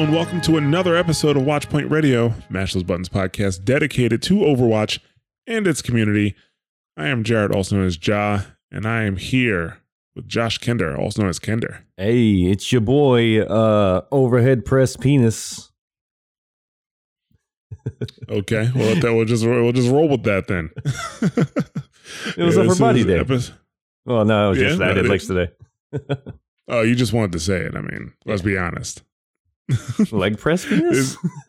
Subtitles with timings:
[0.00, 4.36] Hello and welcome to another episode of Watchpoint Radio, Mash Those Buttons podcast dedicated to
[4.36, 4.98] Overwatch
[5.46, 6.34] and its community.
[6.96, 8.40] I am Jared, also known as Ja,
[8.72, 9.82] and I am here
[10.16, 11.84] with Josh Kinder, also known as Kinder.
[11.98, 15.70] Hey, it's your boy, uh, overhead press penis.
[18.30, 20.70] Okay, well that, we'll just we'll just roll with that then.
[22.38, 23.22] It was Yeah, up for Buddy Day.
[24.06, 26.32] Well, no, it was Yeah, just I did today.
[26.68, 27.76] oh, you just wanted to say it.
[27.76, 29.02] I mean, let's be honest.
[30.10, 31.16] Leg press penis?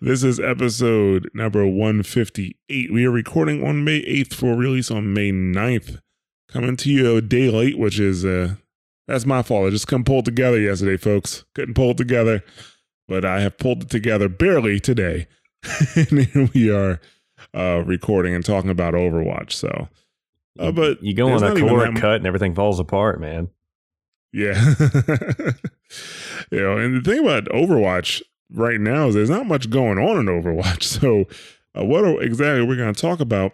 [0.00, 2.92] this is episode number 158.
[2.92, 6.00] We are recording on May 8th for release on May 9th.
[6.48, 8.54] Coming to you a day late, which is uh
[9.08, 9.66] that's my fault.
[9.66, 11.44] I just couldn't pull it together yesterday, folks.
[11.54, 12.44] Couldn't pull it together.
[13.08, 15.26] But I have pulled it together barely today.
[15.96, 17.00] and here we are
[17.54, 19.52] uh recording and talking about Overwatch.
[19.52, 19.88] So
[20.58, 23.48] uh, but you go on a caloric cut and everything falls apart, man.
[24.32, 24.74] Yeah.
[26.50, 30.18] you know, and the thing about Overwatch right now is there's not much going on
[30.18, 30.82] in Overwatch.
[31.02, 31.24] So,
[31.78, 33.52] uh, what are, exactly we're going to talk about?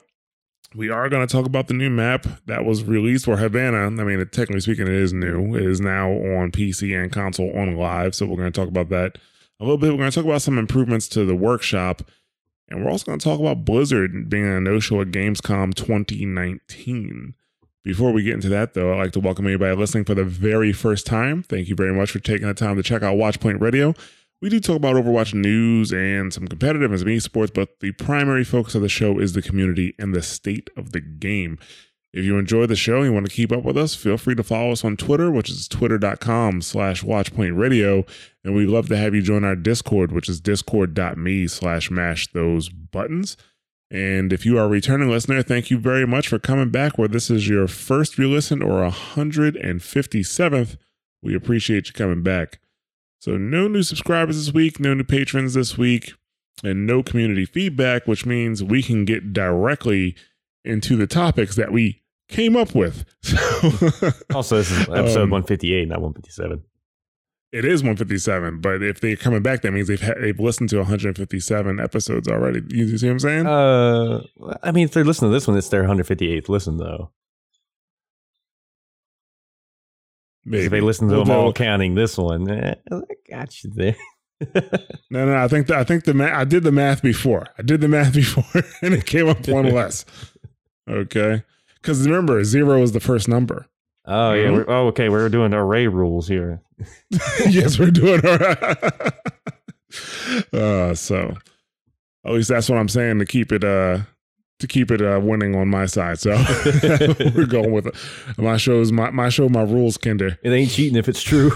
[0.75, 3.87] We are going to talk about the new map that was released for Havana.
[3.87, 5.55] I mean, it, technically speaking, it is new.
[5.55, 8.15] It is now on PC and console on live.
[8.15, 9.19] So, we're going to talk about that
[9.61, 9.91] a little bit.
[9.91, 12.03] We're going to talk about some improvements to the workshop.
[12.69, 17.35] And we're also going to talk about Blizzard being a no show at Gamescom 2019.
[17.85, 20.73] Before we get into that, though, I'd like to welcome anybody listening for the very
[20.73, 21.43] first time.
[21.43, 23.95] Thank you very much for taking the time to check out Watchpoint Radio.
[24.41, 28.45] We do talk about Overwatch news and some competitive and some esports, but the primary
[28.45, 31.59] focus of the show is the community and the state of the game.
[32.13, 34.35] If you enjoy the show and you want to keep up with us, feel free
[34.35, 38.09] to follow us on Twitter, which is twitter.com slash watchpointradio.
[38.45, 42.69] And we'd love to have you join our Discord, which is discord.me slash mash those
[42.71, 43.37] buttons.
[43.91, 46.99] And if you are a returning listener, thank you very much for coming back.
[46.99, 50.77] Whether this is your first re-listen or 157th,
[51.23, 52.61] we appreciate you coming back.
[53.21, 56.13] So no new subscribers this week, no new patrons this week,
[56.63, 60.15] and no community feedback, which means we can get directly
[60.65, 63.05] into the topics that we came up with.
[63.23, 66.63] So Also, this is episode Um, 158, not 157.
[67.53, 70.77] It is 157, but if they're coming back, that means they've ha- they've listened to
[70.79, 72.63] 157 episodes already.
[72.69, 73.47] You see what I'm saying?
[73.47, 74.23] Uh,
[74.63, 77.11] I mean, if they're listening to this one, it's their 158th listen, though.
[80.51, 83.71] 'Cause If they listen to We'll them all counting this one, eh, I got you
[83.75, 83.97] there.
[85.11, 86.33] No, no, I think the, I think the math.
[86.33, 87.49] I did the math before.
[87.59, 90.05] I did the math before, and it came up one less.
[90.89, 91.43] Okay,
[91.75, 93.67] because remember, zero is the first number.
[94.09, 94.51] Oh, yeah.
[94.51, 95.09] We're, oh, okay.
[95.09, 96.61] We're doing array rules here.
[97.49, 99.13] yes, we're doing all right.
[100.53, 101.37] uh, so
[102.25, 104.01] at least that's what I'm saying to keep it uh
[104.59, 106.19] to keep it uh winning on my side.
[106.19, 106.31] So
[107.35, 107.95] we're going with it.
[108.37, 110.39] My show is my my show, my rules, Kinder.
[110.43, 111.53] It ain't cheating if it's true.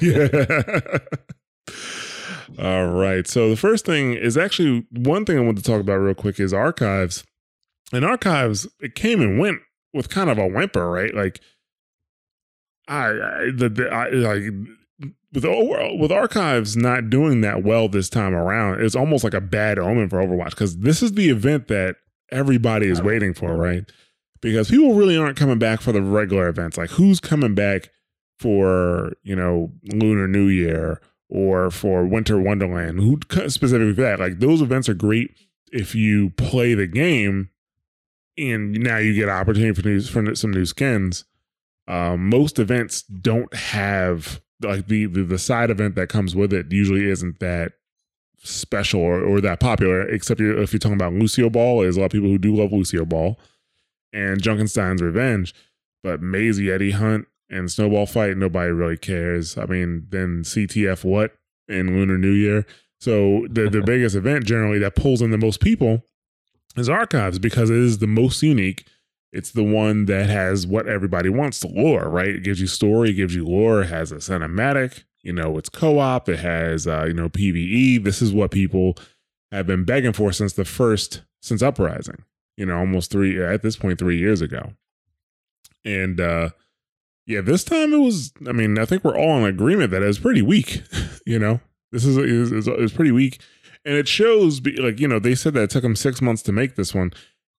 [0.00, 0.98] yeah.
[2.58, 3.26] All right.
[3.26, 6.38] So the first thing is actually one thing I want to talk about real quick
[6.38, 7.24] is archives.
[7.92, 9.60] And archives, it came and went
[9.92, 11.14] with kind of a whimper, right?
[11.14, 11.40] Like
[12.88, 14.42] I, I the, the I, like
[15.32, 15.44] with
[15.98, 20.08] with archives not doing that well this time around, it's almost like a bad omen
[20.08, 21.96] for Overwatch because this is the event that
[22.30, 23.84] everybody is waiting for, right?
[24.40, 26.76] Because people really aren't coming back for the regular events.
[26.76, 27.90] Like who's coming back
[28.38, 33.00] for you know Lunar New Year or for Winter Wonderland?
[33.00, 34.20] Who specifically for that?
[34.20, 35.30] Like those events are great
[35.72, 37.48] if you play the game,
[38.36, 41.24] and now you get opportunity for, new, for some new skins.
[41.88, 46.70] Um, most events don't have like the, the the side event that comes with it
[46.70, 47.72] usually isn't that
[48.38, 52.00] special or, or that popular except you if you're talking about Lucio Ball there's a
[52.00, 53.38] lot of people who do love Lucio Ball
[54.12, 55.54] and Junkenstein's Revenge
[56.02, 59.56] but Mei's Yeti Hunt and Snowball Fight nobody really cares.
[59.58, 61.32] I mean then CTF what
[61.68, 62.66] in Lunar New Year?
[63.00, 66.04] So the the biggest event generally that pulls in the most people
[66.76, 68.86] is Archives because it is the most unique
[69.32, 72.28] It's the one that has what everybody wants the lore, right?
[72.28, 75.70] It gives you story, it gives you lore, it has a cinematic, you know, it's
[75.70, 78.04] co op, it has, uh, you know, PvE.
[78.04, 78.96] This is what people
[79.50, 82.24] have been begging for since the first, since Uprising,
[82.58, 84.72] you know, almost three, at this point, three years ago.
[85.84, 86.50] And, uh,
[87.26, 90.06] yeah, this time it was, I mean, I think we're all in agreement that it
[90.06, 90.82] was pretty weak,
[91.26, 93.40] you know, this is, is, is pretty weak.
[93.84, 96.52] And it shows, like, you know, they said that it took them six months to
[96.52, 97.12] make this one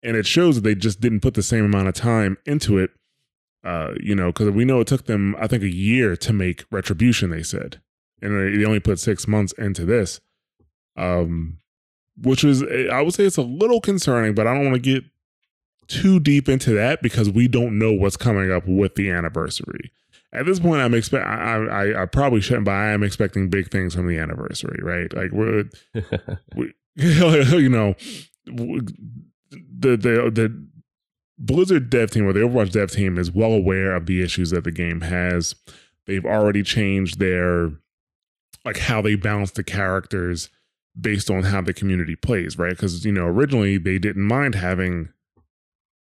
[0.02, 2.90] and it shows that they just didn't put the same amount of time into it
[3.64, 6.64] uh you know because we know it took them i think a year to make
[6.70, 7.80] retribution they said.
[8.20, 10.20] And they they only put six months into this.
[10.96, 11.58] Um
[12.20, 12.62] which was
[12.92, 15.04] i would say it's a little concerning but i don't want to get
[15.88, 19.92] too deep into that because we don't know what's coming up with the anniversary.
[20.32, 23.70] At this point i'm expect I, I i probably shouldn't but i am expecting big
[23.70, 25.12] things from the anniversary right?
[25.12, 25.64] Like we're
[26.56, 27.94] we, you know
[29.52, 30.66] the the the
[31.38, 34.64] Blizzard dev team or the Overwatch dev team is well aware of the issues that
[34.64, 35.54] the game has.
[36.06, 37.72] They've already changed their
[38.64, 40.48] like how they balance the characters
[40.98, 42.70] based on how the community plays, right?
[42.70, 45.08] Because you know originally they didn't mind having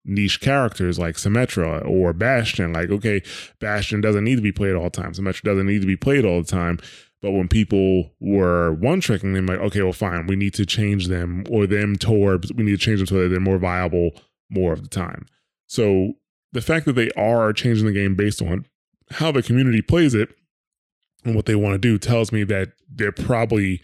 [0.04, 2.74] niche characters like Symmetra or Bastion.
[2.74, 3.22] Like, okay,
[3.60, 5.14] Bastion doesn't need to be played all the time.
[5.14, 6.80] Symmetra doesn't need to be played all the time.
[7.22, 11.08] But when people were one tricking them, like, okay, well, fine, we need to change
[11.08, 14.12] them or them towards, we need to change them so that they're more viable
[14.50, 15.28] more of the time.
[15.68, 16.14] So
[16.52, 18.66] the fact that they are changing the game based on
[19.12, 20.30] how the community plays it
[21.24, 23.82] and what they want to do tells me that they're probably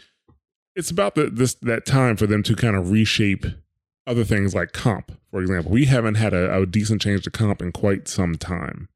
[0.76, 3.46] it's about the, this that time for them to kind of reshape
[4.06, 5.12] other things like comp.
[5.32, 8.88] For example, we haven't had a, a decent change to comp in quite some time,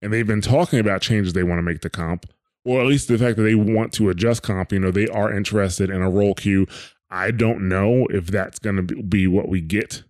[0.00, 2.26] and they've been talking about changes they want to make to comp,
[2.66, 4.72] or at least the fact that they want to adjust comp.
[4.72, 6.66] You know, they are interested in a role queue.
[7.08, 10.02] I don't know if that's going to be what we get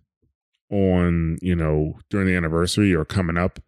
[0.69, 3.59] on you know during the anniversary or coming up.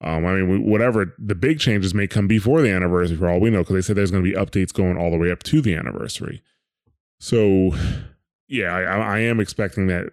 [0.00, 3.40] Um, I mean, we, whatever the big changes may come before the anniversary for all
[3.40, 5.42] we know, because they said there's going to be updates going all the way up
[5.44, 6.40] to the anniversary.
[7.18, 7.72] So,
[8.46, 10.12] yeah, I, I am expecting that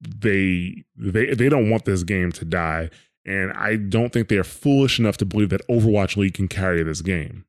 [0.00, 2.90] they they they don't want this game to die,
[3.26, 7.02] and I don't think they're foolish enough to believe that Overwatch League can carry this
[7.02, 7.44] game,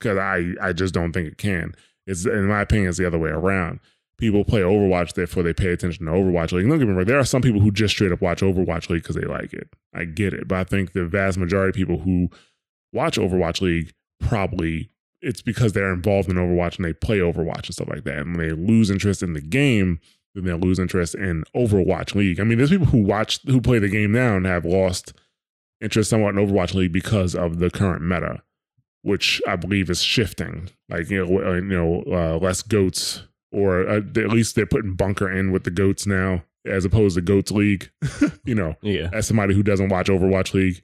[0.00, 1.74] because I I just don't think it can.
[2.06, 3.80] It's in my opinion, it's the other way around
[4.16, 6.68] people play Overwatch, therefore they pay attention to Overwatch League.
[6.68, 9.02] Don't get me wrong, there are some people who just straight up watch Overwatch League
[9.02, 9.68] because they like it.
[9.92, 10.48] I get it.
[10.48, 12.28] But I think the vast majority of people who
[12.92, 14.90] watch Overwatch League probably
[15.20, 18.18] it's because they're involved in Overwatch and they play Overwatch and stuff like that.
[18.18, 19.98] And when they lose interest in the game,
[20.34, 22.40] then they'll lose interest in Overwatch League.
[22.40, 25.12] I mean, there's people who watch who play the game now and have lost
[25.80, 28.42] interest somewhat in Overwatch League because of the current meta,
[29.02, 30.70] which I believe is shifting.
[30.88, 33.22] Like you know, you know, uh, less goats
[33.54, 37.22] or uh, at least they're putting bunker in with the goats now as opposed to
[37.22, 37.90] goats league
[38.44, 39.08] you know yeah.
[39.12, 40.82] as somebody who doesn't watch overwatch league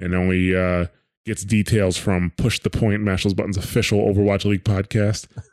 [0.00, 0.86] and only uh
[1.26, 5.28] gets details from push the point mash those buttons official overwatch league podcast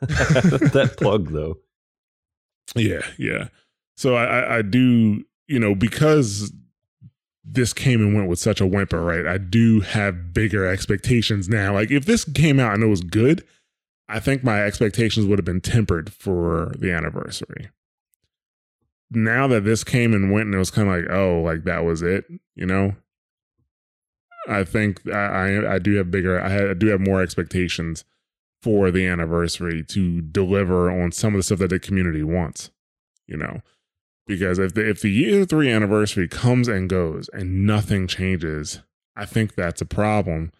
[0.72, 1.58] that plug though.
[2.74, 3.48] Yeah yeah
[3.96, 6.52] so I, I do you know because
[7.44, 11.74] this came and went with such a whimper right i do have bigger expectations now
[11.74, 13.44] like if this came out and it was good
[14.08, 17.70] I think my expectations would have been tempered for the anniversary.
[19.10, 21.84] Now that this came and went and it was kind of like, oh, like that
[21.84, 22.24] was it,
[22.54, 22.94] you know.
[24.48, 28.04] I think I I, I do have bigger I, I do have more expectations
[28.66, 32.70] for the anniversary to deliver on some of the stuff that the community wants,
[33.28, 33.60] you know.
[34.26, 38.80] Because if the if the year three anniversary comes and goes and nothing changes,
[39.14, 40.50] I think that's a problem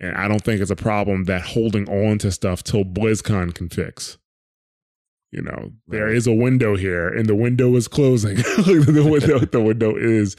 [0.00, 3.68] and I don't think it's a problem that holding on to stuff till BlizzCon can
[3.68, 4.18] fix.
[5.30, 8.34] You know, there is a window here, and the window is closing.
[8.36, 10.34] the window, the window is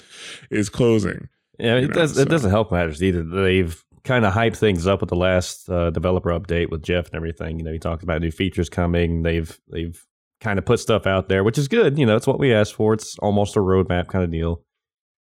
[0.52, 1.30] is closing.
[1.58, 2.16] Yeah, You it know, does.
[2.16, 3.24] so- It doesn't help matters either.
[3.24, 7.16] They've kind of hyped things up with the last uh, developer update with Jeff and
[7.16, 7.60] everything.
[7.60, 9.24] You know, he talked about new features coming.
[9.24, 10.02] They've they've
[10.40, 11.98] kind of put stuff out there, which is good.
[11.98, 12.94] You know, it's what we asked for.
[12.94, 14.64] It's almost a roadmap kind of deal.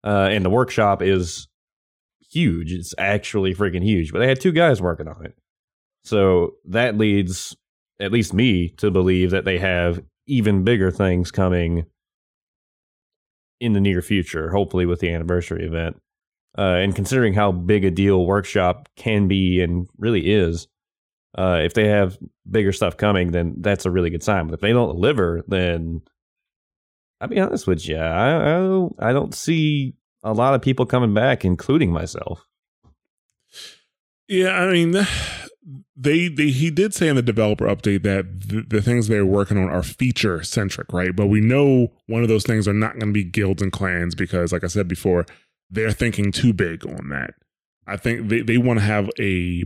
[0.05, 1.49] Uh, and the workshop is
[2.31, 2.73] huge.
[2.73, 4.13] It's actually freaking huge.
[4.13, 5.35] But they had two guys working on it,
[6.05, 7.57] so that leads
[7.99, 11.87] at least me to believe that they have even bigger things coming
[13.59, 14.51] in the near future.
[14.51, 15.97] Hopefully, with the anniversary event.
[16.59, 20.69] Uh, and considering how big a deal workshop can be and really is,
[21.37, 22.17] uh, if they have
[22.51, 24.47] bigger stuff coming, then that's a really good sign.
[24.47, 26.01] But if they don't deliver, then
[27.21, 30.87] I'll be honest with you, I, I, don't- I don't see a lot of people
[30.87, 32.47] coming back, including myself.
[34.29, 34.93] Yeah, I mean,
[35.97, 39.57] they they he did say in the developer update that the, the things they're working
[39.59, 41.15] on are feature centric, right?
[41.15, 44.15] But we know one of those things are not going to be guilds and clans
[44.15, 45.27] because, like I said before,
[45.71, 47.35] they're thinking too big on that.
[47.87, 49.65] I think they, they want to have a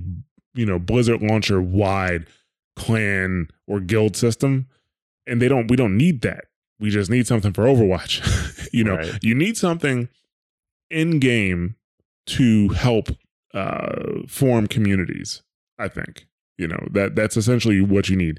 [0.55, 2.27] you know Blizzard launcher wide
[2.77, 4.67] clan or guild system,
[5.27, 5.69] and they don't.
[5.71, 6.45] We don't need that.
[6.79, 8.69] We just need something for Overwatch.
[8.73, 9.19] you know, Right.
[9.23, 10.09] you need something
[10.91, 11.77] in game
[12.27, 13.09] to help
[13.55, 15.43] uh, form communities.
[15.79, 16.27] I think
[16.59, 18.39] you know that that's essentially what you need.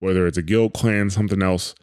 [0.00, 1.74] Whether it's a guild, clan, something else,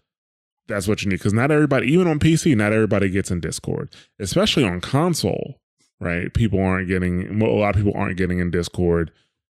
[0.68, 1.18] that's what you need.
[1.18, 5.60] Because not everybody, even on PC, not everybody gets in Discord, especially on console.
[6.00, 6.32] Right?
[6.34, 7.40] People aren't getting.
[7.40, 9.12] well, A lot of people aren't getting in Discord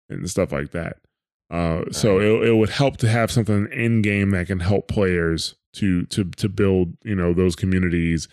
[0.09, 0.97] and stuff like that.
[1.51, 5.55] Uh, so it, it would help to have something in game that can help players
[5.73, 8.27] to to to build you know those communities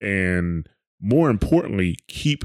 [0.00, 0.68] and
[1.00, 2.44] more importantly keep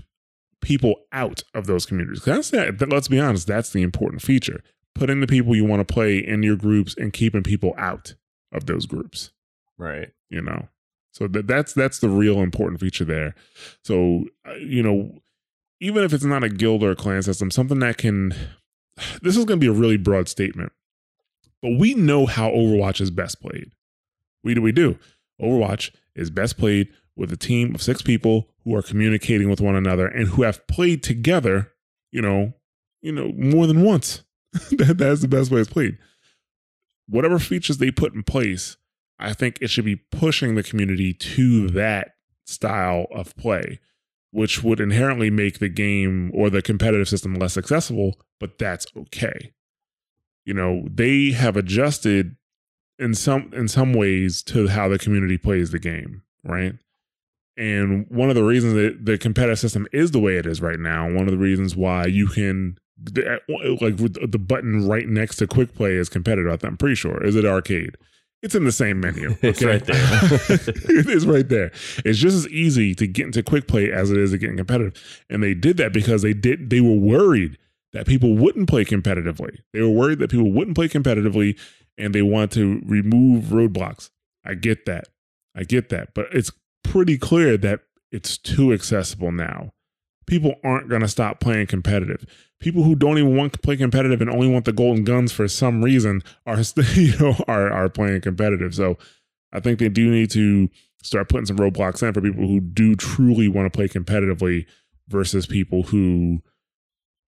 [0.61, 4.61] people out of those communities that's that that- let's be honest that's the important feature
[4.95, 8.15] putting the people you want to play in your groups and keeping people out
[8.51, 9.31] of those groups
[9.77, 10.09] Right.
[10.29, 10.67] you know.
[11.13, 13.35] So that that's that's the real important feature there.
[13.83, 15.19] So uh, you know
[15.79, 18.33] even if it's not a guild or a clan system something that can
[19.21, 20.71] this is going to be a really broad statement
[21.61, 23.71] but we know how overwatch is best played.
[24.43, 24.97] We do we do.
[25.41, 29.75] Overwatch is best played with a team of six people who are communicating with one
[29.75, 31.71] another and who have played together
[32.11, 32.53] you know
[33.01, 34.23] you know more than once.
[34.71, 35.97] That, that's the best way it's played.
[37.07, 38.77] Whatever features they put in place
[39.19, 41.75] I think it should be pushing the community to mm-hmm.
[41.75, 43.79] that style of play,
[44.31, 49.53] which would inherently make the game or the competitive system less accessible, but that's okay.
[50.45, 52.37] You know, they have adjusted
[52.99, 56.73] in some in some ways to how the community plays the game, right?
[57.57, 60.79] And one of the reasons that the competitive system is the way it is right
[60.79, 62.77] now, one of the reasons why you can
[63.81, 66.63] like with the button right next to quick play is competitive.
[66.63, 67.23] I'm pretty sure.
[67.23, 67.97] Is it arcade?
[68.43, 69.35] It's in the same menu.
[69.41, 69.95] It's right there.
[69.99, 71.71] it is right there.
[72.05, 74.57] It's just as easy to get into quick play as it is to get in
[74.57, 75.23] competitive.
[75.29, 77.57] And they did that because they did they were worried
[77.93, 79.59] that people wouldn't play competitively.
[79.73, 81.59] They were worried that people wouldn't play competitively
[81.97, 84.09] and they want to remove roadblocks.
[84.45, 85.07] I get that.
[85.55, 86.13] I get that.
[86.13, 86.51] But it's
[86.83, 89.71] pretty clear that it's too accessible now.
[90.27, 92.25] People aren't going to stop playing competitive.
[92.59, 95.47] People who don't even want to play competitive and only want the golden guns for
[95.47, 96.57] some reason are
[96.93, 98.75] you know are are playing competitive.
[98.75, 98.97] So
[99.53, 100.69] I think they do need to
[101.03, 104.65] start putting some roadblocks in for people who do truly want to play competitively
[105.07, 106.41] versus people who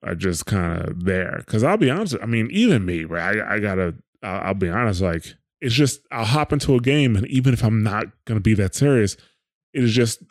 [0.03, 1.35] are just kind of there.
[1.39, 3.39] Because I'll be honest, I mean, even me, right?
[3.39, 7.15] I, I gotta, I'll, I'll be honest, like it's just I'll hop into a game,
[7.15, 9.17] and even if I'm not gonna be that serious,
[9.73, 10.23] it is just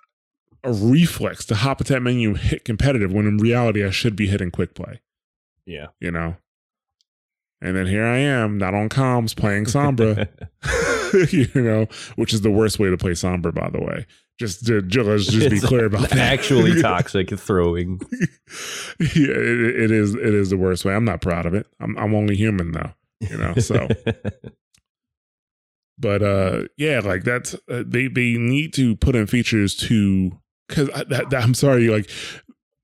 [0.65, 4.17] a reflex to hop at that menu and hit competitive when in reality I should
[4.17, 5.01] be hitting quick play,
[5.67, 5.89] Yeah.
[6.01, 6.37] you know.
[7.61, 10.29] And then here I am, not on comms, playing Sombra.
[11.33, 11.87] you know,
[12.17, 14.07] which is the worst way to play Sombra, by the way.
[14.39, 16.19] Just to, let's just be clear about that.
[16.19, 18.01] Actually toxic throwing.
[19.01, 20.15] yeah, it, it is.
[20.15, 20.95] It is the worst way.
[20.95, 21.67] I'm not proud of it.
[21.81, 23.55] I'm, I'm only human though, you know.
[23.55, 23.89] So,
[25.99, 30.39] but uh, yeah, like that's uh, they they need to put in features to
[30.69, 32.11] because that, that, I'm sorry, like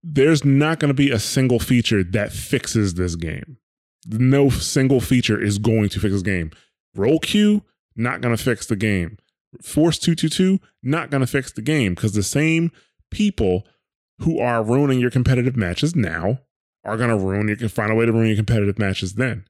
[0.03, 3.59] there's not going to be a single feature that fixes this game.
[4.07, 6.51] No single feature is going to fix this game.
[6.95, 7.63] Role queue
[7.97, 9.19] not going to fix the game.
[9.63, 12.73] Force 222 not going to fix the game because the same
[13.11, 13.65] people
[14.19, 16.41] who are ruining your competitive matches now
[16.85, 19.45] are going to ruin your can find a way to ruin your competitive matches then.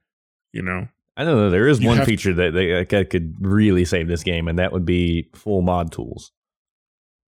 [0.52, 1.50] You know, I don't know.
[1.50, 4.72] There is You one feature that they that could really save this game, and that
[4.72, 6.30] would be full mod tools,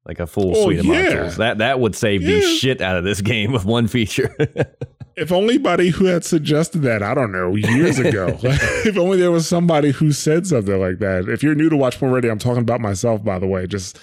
[0.07, 1.09] like a full Oh, suite of yeah.
[1.11, 1.37] tools.
[1.37, 4.35] That that would save the shit out of this game with one feature.
[5.17, 8.39] if only anybody who had suggested that, I don't know, years ago.
[8.43, 11.29] if only there was somebody who said something like that.
[11.29, 13.67] If you're new to Watchpoint Radio, I'm talking about myself, by the way.
[13.67, 13.99] Just,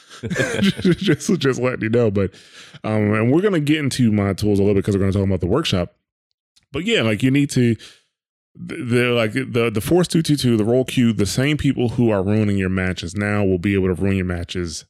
[0.61, 2.11] just, just, just letting you know.
[2.11, 2.33] But,
[2.83, 5.23] um, and we're gonna get into mod tools a little bit because we're gonna talk
[5.23, 5.95] about the workshop.
[6.71, 7.75] But yeah, like you need to.
[8.55, 11.11] They're like the the force two two two the role queue.
[11.11, 14.25] The same people who are ruining your matches now will be able to ruin your
[14.27, 14.85] matches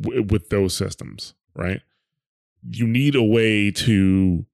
[0.00, 1.80] w- with those systems, right?
[2.70, 4.44] You need a way to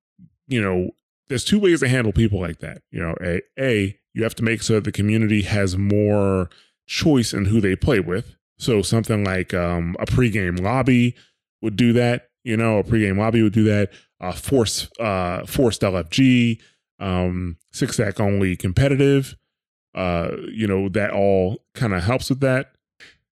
[0.47, 0.91] you know,
[1.29, 2.83] there's two ways to handle people like that.
[2.91, 6.51] You know, a, a you have to make sure the community has more
[6.87, 8.37] choice in who they play with.
[8.59, 11.17] So something like um, a pregame lobby
[11.61, 12.29] would do that.
[12.45, 13.91] You know, a pregame lobby would do that.
[14.21, 16.61] Uh, force uh, forced LFG,
[17.01, 19.37] um, six stack only competitive.
[19.95, 22.73] Uh, you know, that all kind of helps with that.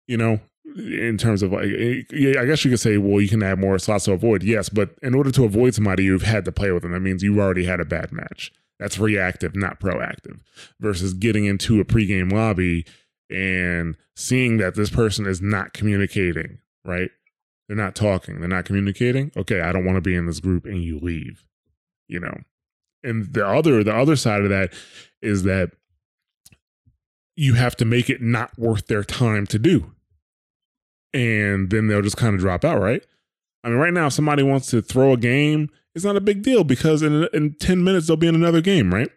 [0.06, 0.40] You know,
[0.76, 3.78] in terms of like, eh, I guess you could say, well, you can add more
[3.78, 4.42] slots to avoid.
[4.42, 6.92] Yes, but in order to avoid somebody, you've had to play with them.
[6.92, 8.52] That means you already had a bad match.
[8.78, 10.40] That's reactive, not proactive.
[10.80, 12.84] Versus getting into a pregame lobby
[13.30, 17.10] and seeing that this person is not communicating, right?
[17.68, 19.32] They're not talking, they're not communicating.
[19.36, 21.44] Okay, I don't want to be in this group and you leave.
[22.08, 22.38] You know.
[23.04, 24.72] And the other the other side of that
[25.20, 25.70] is that
[27.36, 29.92] you have to make it not worth their time to do.
[31.14, 33.04] And then they'll just kind of drop out, right?
[33.64, 36.42] I mean, right now, if somebody wants to throw a game, it's not a big
[36.42, 39.10] deal because in, in 10 minutes, they'll be in another game, right?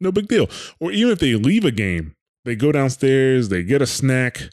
[0.00, 0.48] No big deal.
[0.80, 4.50] Or even if they leave a game, they go downstairs, they get a snack.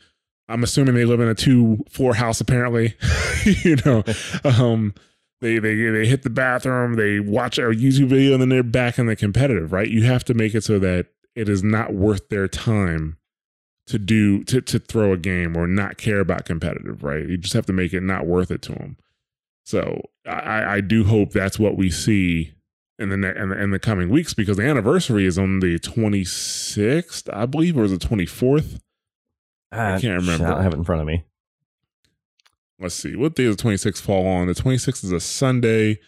[0.50, 2.96] I'm assuming they live in a two floor house, apparently.
[3.46, 4.04] you know,
[4.44, 4.94] um,
[5.42, 8.98] they, they, they hit the bathroom, they watch a YouTube video, and then they're back
[8.98, 9.88] in the competitive, right?
[9.88, 13.18] You have to make it so that it is not worth their time
[13.88, 17.28] to do to to throw a game or not care about competitive, right?
[17.28, 18.98] You just have to make it not worth it to them.
[19.64, 22.54] So I, I do hope that's what we see
[23.00, 25.80] in the, ne- in the in the coming weeks because the anniversary is on the
[25.80, 28.80] 26th, I believe, or is it 24th?
[29.72, 30.54] I ah, can't remember.
[30.54, 31.26] I have it in front of me.
[32.80, 33.16] Let's see.
[33.16, 34.48] What day does the 26th fall on?
[34.48, 36.00] The 26th is a Sunday.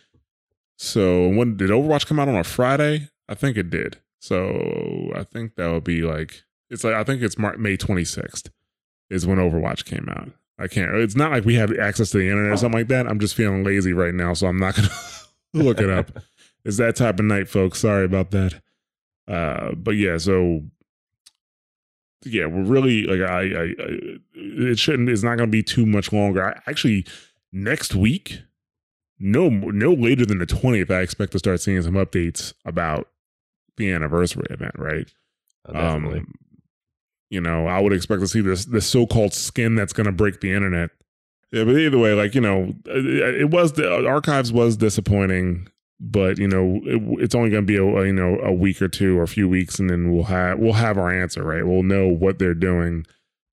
[0.77, 3.09] So when did Overwatch come out on a Friday?
[3.27, 3.97] I think it did.
[4.19, 8.49] So I think that would be like it's like I think it's Mar- May 26th
[9.09, 10.29] is when Overwatch came out.
[10.59, 10.93] I can't.
[10.95, 13.07] It's not like we have access to the internet or something like that.
[13.07, 14.89] I'm just feeling lazy right now, so I'm not gonna
[15.53, 16.11] look it up.
[16.65, 17.79] It's that type of night, folks.
[17.79, 18.59] Sorry about that.
[19.27, 20.63] Uh, but yeah, so
[22.25, 23.97] yeah, we're really like I, I, I
[24.35, 25.09] it shouldn't.
[25.09, 26.43] It's not gonna be too much longer.
[26.43, 27.05] I actually
[27.51, 28.41] next week,
[29.19, 33.09] no, no later than the 20th, I expect to start seeing some updates about
[33.77, 34.73] the anniversary event.
[34.77, 35.11] Right.
[35.67, 36.19] Uh, definitely.
[36.19, 36.33] Um,
[37.29, 40.11] you know, I would expect to see this this so called skin that's going to
[40.11, 40.91] break the internet.
[41.51, 45.67] Yeah, but either way, like you know, it, it was the archives was disappointing,
[45.99, 48.81] but you know, it, it's only going to be a, a you know a week
[48.81, 51.65] or two or a few weeks, and then we'll have we'll have our answer, right?
[51.65, 53.05] We'll know what they're doing,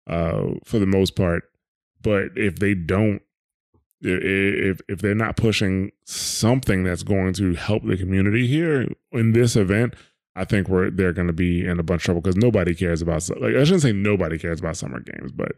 [0.08, 1.44] uh, for the most part.
[2.02, 3.22] But if they don't,
[4.00, 9.56] if if they're not pushing something that's going to help the community here in this
[9.56, 9.94] event,
[10.36, 13.02] I think we're they're going to be in a bunch of trouble because nobody cares
[13.02, 15.52] about like I shouldn't say nobody cares about summer games, but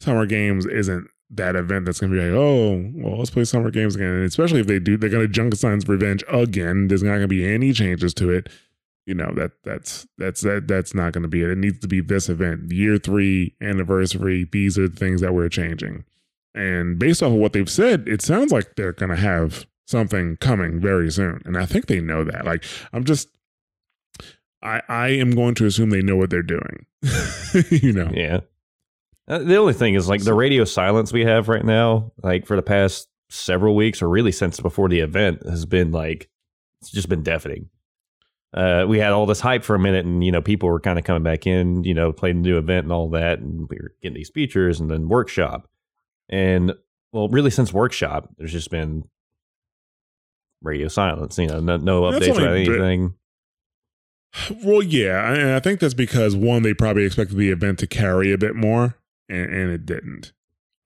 [0.00, 3.70] summer games isn't that event that's going to be like oh well let's play summer
[3.70, 6.88] games again, and especially if they do they're going to Junkenstein's Revenge again.
[6.88, 8.48] There's not going to be any changes to it.
[9.06, 11.50] You know that that's that's that that's not going to be it.
[11.50, 14.48] It needs to be this event, year three anniversary.
[14.50, 16.04] These are the things that we're changing,
[16.54, 20.36] and based off of what they've said, it sounds like they're going to have something
[20.36, 22.44] coming very soon, and I think they know that.
[22.44, 23.28] Like I'm just
[24.62, 26.86] I, I am going to assume they know what they're doing.
[27.70, 28.10] you know?
[28.12, 28.40] Yeah.
[29.28, 32.56] Uh, the only thing is like the radio silence we have right now, like for
[32.56, 36.28] the past several weeks or really since before the event has been like,
[36.80, 37.68] it's just been deafening.
[38.54, 40.98] Uh, we had all this hype for a minute and, you know, people were kind
[40.98, 43.38] of coming back in, you know, playing the new event and all that.
[43.38, 45.68] And we were getting these features and then workshop.
[46.28, 46.74] And
[47.12, 49.04] well, really since workshop, there's just been
[50.62, 53.14] radio silence, you know, no, no updates about anything.
[54.64, 58.32] Well, yeah, and I think that's because one, they probably expected the event to carry
[58.32, 58.96] a bit more,
[59.28, 60.32] and, and it didn't.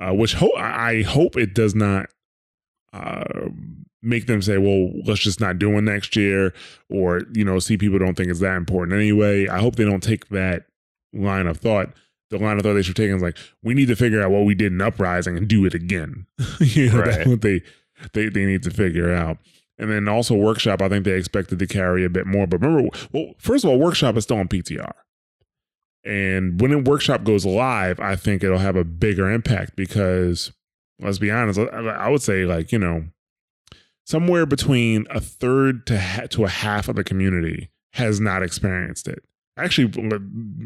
[0.00, 2.10] Uh, which ho- I hope it does not
[2.92, 3.48] uh,
[4.02, 6.52] make them say, "Well, let's just not do one next year,"
[6.90, 9.48] or you know, see people don't think it's that important anyway.
[9.48, 10.66] I hope they don't take that
[11.12, 11.92] line of thought.
[12.30, 14.44] The line of thought they should take is like, we need to figure out what
[14.44, 16.26] we did in Uprising and do it again.
[16.60, 17.06] you know, right.
[17.06, 17.62] that's what they
[18.12, 19.38] they they need to figure out.
[19.78, 22.46] And then also workshop, I think they expected to carry a bit more.
[22.46, 24.92] But remember, well, first of all, workshop is still on PTR.
[26.04, 30.52] And when a workshop goes live, I think it'll have a bigger impact because
[31.00, 33.04] let's be honest, I would say like, you know,
[34.04, 39.08] somewhere between a third to ha- to a half of the community has not experienced
[39.08, 39.22] it.
[39.58, 39.90] Actually,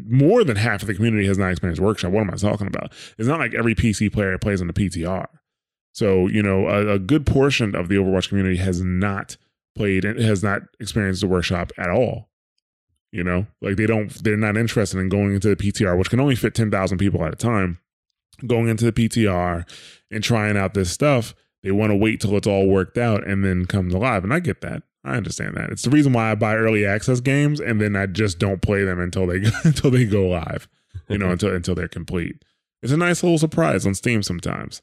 [0.07, 2.11] more than half of the community has not experienced workshop.
[2.11, 2.91] What am I talking about?
[3.17, 5.27] It's not like every PC player plays on the PTR.
[5.93, 9.35] So, you know, a, a, good portion of the Overwatch community has not
[9.75, 12.29] played and has not experienced the workshop at all.
[13.11, 16.21] You know, like they don't, they're not interested in going into the PTR, which can
[16.21, 17.79] only fit 10,000 people at a time.
[18.47, 19.69] Going into the PTR
[20.09, 23.43] and trying out this stuff, they want to wait till it's all worked out and
[23.43, 24.23] then come to live.
[24.23, 24.83] And I get that.
[25.03, 25.71] I understand that.
[25.71, 28.83] It's the reason why I buy early access games and then I just don't play
[28.83, 30.67] them until they until they go live.
[31.09, 32.43] You know, until until they're complete.
[32.81, 34.81] It's a nice little surprise on Steam sometimes.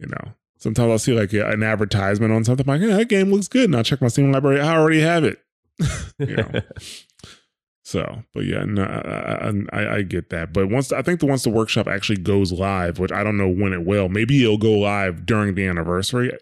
[0.00, 3.08] You know, sometimes I'll see like a, an advertisement on something I'm like, yeah, that
[3.08, 4.60] game looks good, and I'll check my Steam library.
[4.60, 5.38] I already have it.
[6.18, 6.50] you know.
[7.84, 10.52] so, but yeah, no, I, I, I get that.
[10.52, 13.48] But once I think the once the workshop actually goes live, which I don't know
[13.48, 16.32] when it will, maybe it'll go live during the anniversary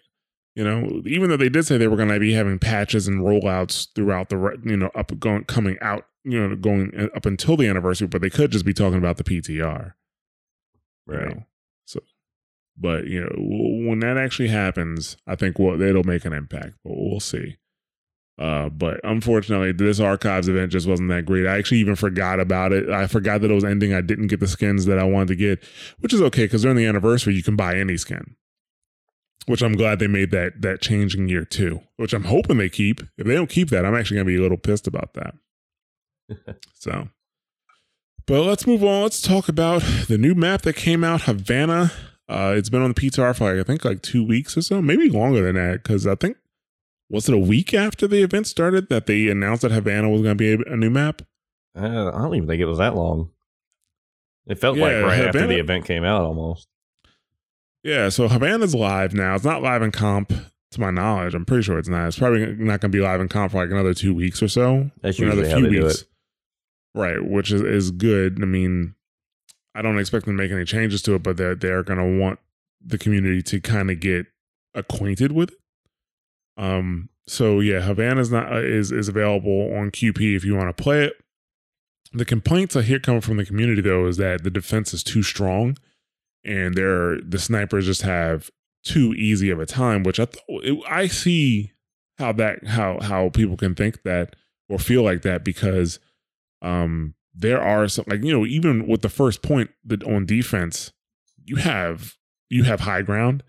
[0.54, 3.20] You know, even though they did say they were going to be having patches and
[3.22, 7.56] rollouts throughout the you know up going coming out you know going uh, up until
[7.56, 9.94] the anniversary, but they could just be talking about the PTR.
[11.06, 11.28] you Right.
[11.36, 11.44] know?
[12.80, 16.74] But you know, when that actually happens, I think well, it'll make an impact.
[16.84, 17.56] But we'll see.
[18.38, 21.46] Uh, but unfortunately, this archives event just wasn't that great.
[21.46, 22.88] I actually even forgot about it.
[22.88, 23.92] I forgot that it was ending.
[23.92, 25.64] I didn't get the skins that I wanted to get,
[25.98, 28.36] which is okay because during the anniversary you can buy any skin.
[29.46, 31.80] Which I'm glad they made that that change in year two.
[31.96, 33.00] Which I'm hoping they keep.
[33.16, 35.34] If they don't keep that, I'm actually gonna be a little pissed about that.
[36.74, 37.08] so,
[38.26, 39.02] but let's move on.
[39.02, 41.90] Let's talk about the new map that came out, Havana.
[42.28, 44.82] Uh, it's been on the PTR for like, I think like two weeks or so,
[44.82, 45.82] maybe longer than that.
[45.82, 46.36] Because I think
[47.08, 50.36] was it a week after the event started that they announced that Havana was going
[50.36, 51.22] to be a, a new map?
[51.76, 53.30] Uh, I don't even think it was that long.
[54.46, 56.68] It felt Yeah, like right after the event came out almost.
[57.82, 59.34] Yeah, so Havana's live now.
[59.34, 60.32] It's not live in comp,
[60.72, 61.34] to my knowledge.
[61.34, 62.08] I'm pretty sure it's not.
[62.08, 64.48] It's probably not going to be live in comp for like another two weeks or
[64.48, 64.90] so.
[65.00, 66.04] That's Another usually how they do it.
[66.94, 68.42] Right, which is, is good.
[68.42, 68.94] I mean,
[69.74, 72.38] I don't expect them to make any changes to it, but they're they're gonna want
[72.84, 74.26] the community to kind of get
[74.74, 75.58] acquainted with it.
[76.62, 77.08] Um.
[77.26, 80.82] So yeah, Havana is not uh, is is available on QP if you want to
[80.82, 81.12] play it.
[82.12, 85.22] The complaints I hear coming from the community though is that the defense is too
[85.22, 85.76] strong,
[86.44, 88.50] and they're the snipers just have
[88.82, 90.02] too easy of a time.
[90.02, 91.72] Which I th- I see
[92.18, 94.34] how that how how people can think that
[94.68, 95.98] or feel like that because
[96.62, 100.92] um there are some like you know even with the first point that on defense
[101.44, 102.14] you have
[102.50, 103.42] you have high ground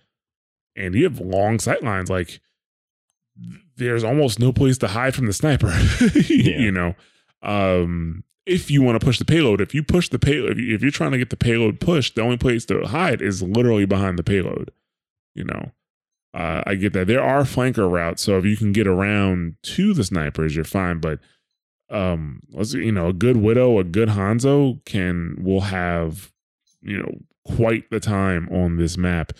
[0.75, 2.39] and you have long sight lines like
[3.77, 5.67] there's almost no place to hide from the sniper
[6.29, 6.59] Yeah.
[6.59, 6.95] you know
[7.41, 10.75] um if you want to push the payload if you push the payload if, you,
[10.75, 13.85] if you're trying to get the payload pushed the only place to hide is literally
[13.85, 14.71] behind the payload
[15.33, 15.71] you know
[16.31, 19.95] uh, I get that there are flanker routes, so if you can get around to
[19.95, 20.99] the snipers, you're fine.
[20.99, 21.17] But
[21.89, 26.31] um, let's you know, a good widow, a good Hanzo can will have
[26.81, 29.33] you know quite the time on this map.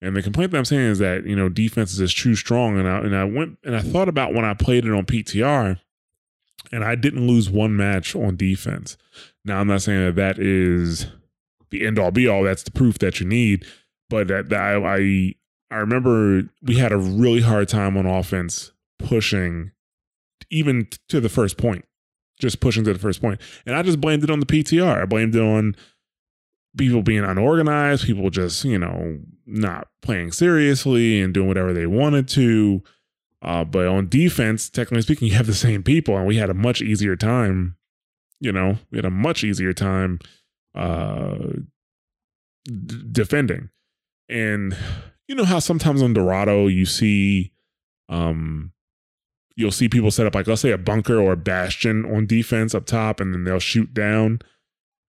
[0.00, 2.88] And the complaint that I'm saying is that you know defense is too strong, and
[2.88, 5.78] I and I went and I thought about when I played it on PTR,
[6.70, 8.96] and I didn't lose one match on defense.
[9.44, 11.06] Now I'm not saying that that is
[11.70, 12.44] the end all be all.
[12.44, 13.64] That's the proof that you need,
[14.08, 15.34] but that, that I, I
[15.70, 19.72] I remember we had a really hard time on offense pushing
[20.50, 21.84] even to the first point,
[22.38, 23.40] just pushing to the first point.
[23.66, 25.02] And I just blamed it on the PTR.
[25.02, 25.74] I blamed it on
[26.76, 32.28] people being unorganized, people just, you know, not playing seriously and doing whatever they wanted
[32.28, 32.82] to.
[33.42, 36.54] Uh, but on defense, technically speaking, you have the same people, and we had a
[36.54, 37.76] much easier time.
[38.40, 40.18] You know, we had a much easier time
[40.74, 41.38] uh,
[42.64, 43.70] d- defending.
[44.28, 44.76] And
[45.26, 47.52] you know how sometimes on Dorado you see,
[48.08, 48.72] um,
[49.58, 52.74] you'll see people set up like let's say a bunker or a bastion on defense
[52.74, 54.40] up top, and then they'll shoot down.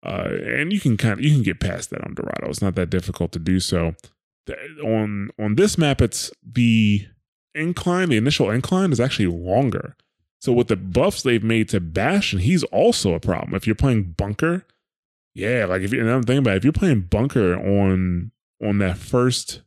[0.04, 2.48] Uh, and you can kind of you can get past that on Dorado.
[2.48, 3.94] It's not that difficult to do so.
[4.46, 7.06] The- on on this map, it's the
[7.54, 8.08] incline.
[8.08, 9.96] The initial incline is actually longer.
[10.40, 13.54] So with the buffs they've made to Bastion, he's also a problem.
[13.54, 14.66] If you're playing bunker,
[15.34, 18.98] yeah, like if you another thing about it, if you're playing bunker on on that
[18.98, 19.62] first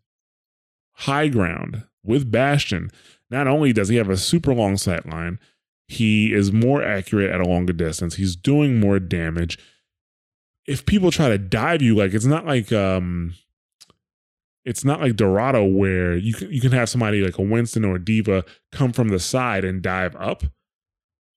[0.95, 2.91] high ground with Bastion,
[3.29, 5.39] not only does he have a super long sight line,
[5.87, 8.15] he is more accurate at a longer distance.
[8.15, 9.59] He's doing more damage.
[10.65, 13.35] If people try to dive you, like it's not like um
[14.63, 17.95] it's not like Dorado where you can you can have somebody like a Winston or
[17.95, 20.43] a D.Va come from the side and dive up.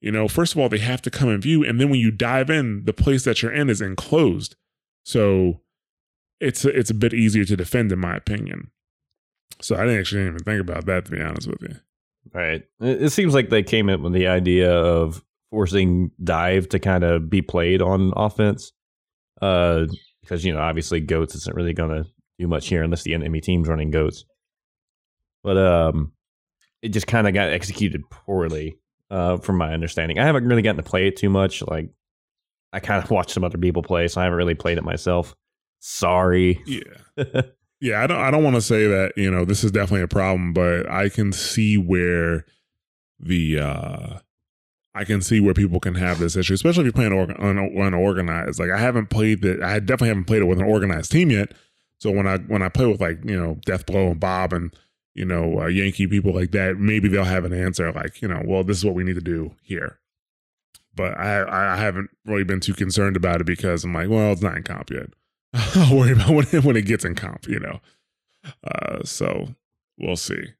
[0.01, 2.11] You know, first of all, they have to come in view, and then when you
[2.11, 4.55] dive in, the place that you're in is enclosed.
[5.05, 5.61] So
[6.41, 8.71] it's it's a bit easier to defend, in my opinion.
[9.61, 11.77] So I didn't actually even think about that, to be honest with you.
[12.33, 12.63] Right.
[12.81, 17.31] It, seems like they came up with the idea of forcing dive to kind of
[17.31, 18.73] be played on offense.
[19.41, 19.87] Uh,
[20.21, 22.07] because you know, obviously, goats isn't really going to
[22.39, 24.25] do much here unless the enemy team's running goats.
[25.43, 26.13] But um,
[26.83, 28.79] it just kind of got executed poorly,
[29.11, 30.19] uh, from my understanding.
[30.19, 31.63] I haven't really gotten to play it too much.
[31.63, 31.91] Like,
[32.73, 35.35] I kind of watched some other people play, so I haven't really played it myself.
[35.81, 36.63] Sorry.
[36.67, 37.43] Yeah.
[37.81, 40.09] Yeah, I don't I don't want to say that, you know, this is definitely a
[40.09, 42.45] problem, but I can see where
[43.21, 44.19] the uh
[44.95, 48.59] I can see where people can have this issue, especially if you're playing un- unorganized.
[48.59, 49.63] Like I haven't played that.
[49.63, 51.53] I definitely haven't played it with an organized team yet.
[51.99, 54.75] So when I when I play with like you know Death Blow and Bob and
[55.15, 58.43] you know uh, Yankee people like that, maybe they'll have an answer like you know,
[58.45, 60.01] well, this is what we need to do here.
[60.97, 64.43] But I I haven't really been too concerned about it because I'm like, well, it's
[64.43, 65.11] not in comp yet.
[65.75, 67.81] I'll worry about when it, when it gets in comp, you know.
[68.65, 69.49] Uh, so
[69.99, 70.55] we'll see.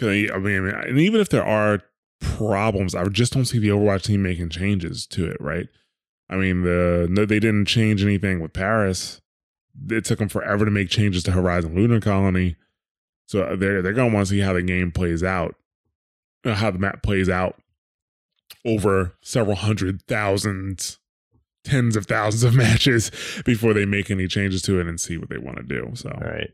[0.00, 1.82] I mean, and even if there are
[2.20, 5.68] problems, I just don't see the Overwatch team making changes to it, right?
[6.28, 9.20] I mean, the no, they didn't change anything with Paris.
[9.90, 12.56] It took them forever to make changes to Horizon Lunar Colony,
[13.26, 15.54] so they're they're gonna want to see how the game plays out,
[16.44, 17.56] uh, how the map plays out
[18.64, 20.98] over several hundred thousands,
[21.64, 23.10] tens of thousands of matches
[23.44, 25.90] before they make any changes to it and see what they want to do.
[25.94, 26.50] So, All right.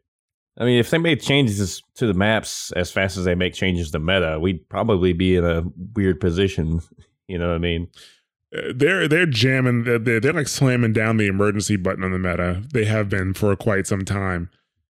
[0.58, 3.90] I mean, if they made changes to the maps as fast as they make changes
[3.92, 6.80] to meta, we'd probably be in a weird position.
[7.28, 7.86] You know what I mean?
[8.52, 12.18] Uh, they're they're jamming they're, they're they're like slamming down the emergency button on the
[12.18, 14.50] meta they have been for quite some time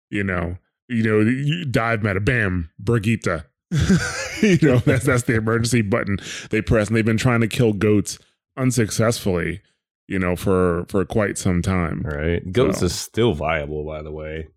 [0.09, 3.43] you know you know you dive meta bam Brigitte.
[4.41, 6.17] you know that's that's the emergency button
[6.49, 8.17] they press and they've been trying to kill goats
[8.57, 9.61] unsuccessfully
[10.07, 12.51] you know for for quite some time Right.
[12.51, 14.47] Goats So- is still viable, by the way.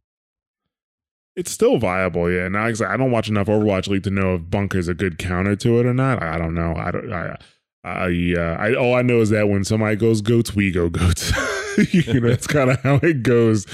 [1.36, 4.36] it's still viable yeah now like I i don't watch enough overwatch league to know
[4.36, 7.12] if bunker's a good counter to it or not i, I don't know i don't
[7.12, 7.36] i
[7.84, 11.30] I, uh, I all I know is that when somebody goes goats, we go goats.
[11.94, 13.64] you know, that's kind of how it goes,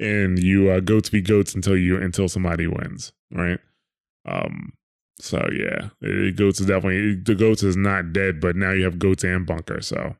[0.00, 3.60] and you uh, goats be goats until you until somebody wins, right?
[4.26, 4.72] Um,
[5.20, 5.90] so yeah,
[6.32, 9.80] goats is definitely the goats is not dead, but now you have goats and bunker.
[9.82, 10.16] So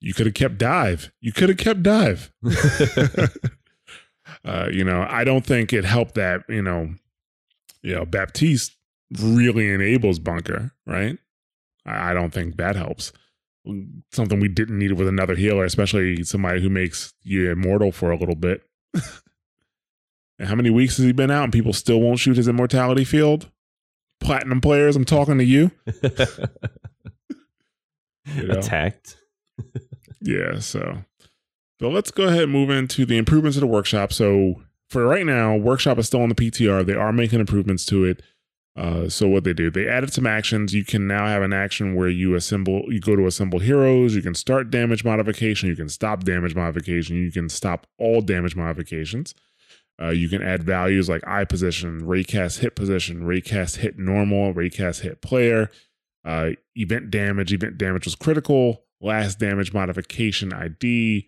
[0.00, 1.12] you could have kept dive.
[1.20, 2.32] You could have kept dive.
[4.44, 6.94] uh, you know, I don't think it helped that you know,
[7.82, 8.76] you know, Baptiste
[9.20, 11.18] really enables bunker, right?
[11.84, 13.12] I I don't think that helps.
[14.12, 18.16] Something we didn't need with another healer, especially somebody who makes you immortal for a
[18.16, 18.62] little bit.
[20.38, 23.04] and how many weeks has he been out and people still won't shoot his immortality
[23.04, 23.50] field?
[24.28, 25.70] Platinum players, I'm talking to you.
[28.36, 28.58] You know?
[28.58, 29.16] Attacked.
[30.20, 30.98] Yeah, so
[31.78, 34.12] but let's go ahead and move into the improvements of the workshop.
[34.12, 36.84] So for right now, workshop is still on the PTR.
[36.84, 38.22] They are making improvements to it.
[38.76, 40.74] Uh, so what they do, they added some actions.
[40.74, 44.14] You can now have an action where you assemble, you go to assemble heroes.
[44.14, 45.70] You can start damage modification.
[45.70, 47.16] You can stop damage modification.
[47.16, 49.34] You can stop all damage modifications.
[50.00, 55.00] Uh, you can add values like eye position, raycast hit position, raycast hit normal, raycast
[55.00, 55.70] hit player,
[56.24, 57.52] uh, event damage.
[57.52, 58.84] Event damage was critical.
[59.00, 61.26] Last damage modification ID,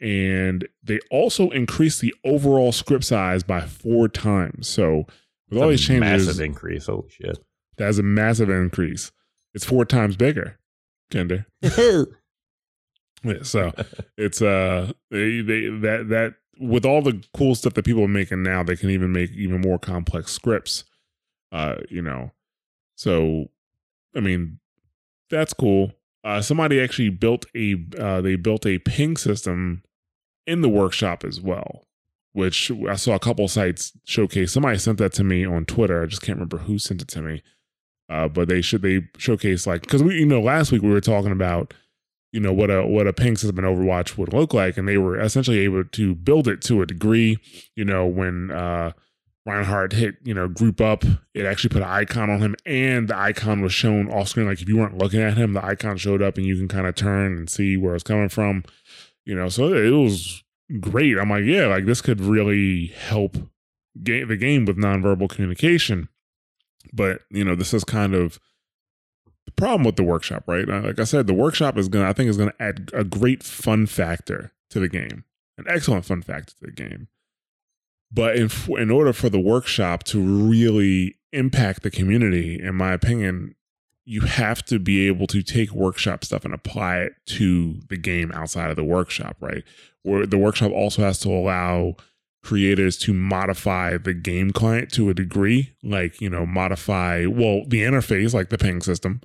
[0.00, 4.66] and they also increased the overall script size by four times.
[4.68, 5.06] So
[5.50, 6.86] with all these It's a changes, Massive increase.
[6.86, 7.38] Holy shit.
[7.76, 9.12] that's a massive increase.
[9.54, 10.58] It's four times bigger,
[11.10, 11.46] Kinder.
[13.24, 13.72] Yeah, so
[14.18, 18.42] it's uh they, they that that with all the cool stuff that people are making
[18.42, 20.84] now, they can even make even more complex scripts.
[21.50, 22.32] Uh, you know.
[22.96, 23.46] So
[24.14, 24.58] I mean,
[25.30, 25.92] that's cool.
[26.24, 29.82] Uh somebody actually built a uh they built a ping system
[30.46, 31.86] in the workshop as well,
[32.32, 34.52] which I saw a couple sites showcase.
[34.52, 36.02] Somebody sent that to me on Twitter.
[36.02, 37.42] I just can't remember who sent it to me.
[38.08, 41.00] Uh, but they should they showcase like because we you know last week we were
[41.00, 41.72] talking about
[42.32, 44.96] you know what a what a ping system in Overwatch would look like, and they
[44.96, 47.38] were essentially able to build it to a degree.
[47.76, 48.92] You know when uh,
[49.44, 53.16] Reinhardt hit you know group up, it actually put an icon on him, and the
[53.16, 54.46] icon was shown off screen.
[54.46, 56.86] Like if you weren't looking at him, the icon showed up, and you can kind
[56.86, 58.64] of turn and see where it's coming from.
[59.26, 60.42] You know, so it was
[60.80, 61.18] great.
[61.18, 63.36] I'm like, yeah, like this could really help
[63.94, 66.08] the game with nonverbal communication.
[66.94, 68.40] But you know, this is kind of
[69.46, 70.66] the problem with the workshop, right?
[70.66, 73.86] Like I said, the workshop is gonna, I think, is gonna add a great fun
[73.86, 75.24] factor to the game,
[75.58, 77.08] an excellent fun factor to the game.
[78.10, 83.54] But in in order for the workshop to really impact the community, in my opinion,
[84.04, 88.32] you have to be able to take workshop stuff and apply it to the game
[88.32, 89.62] outside of the workshop, right?
[90.02, 91.96] Where the workshop also has to allow
[92.42, 97.82] creators to modify the game client to a degree, like you know, modify well the
[97.82, 99.20] interface, like the ping system,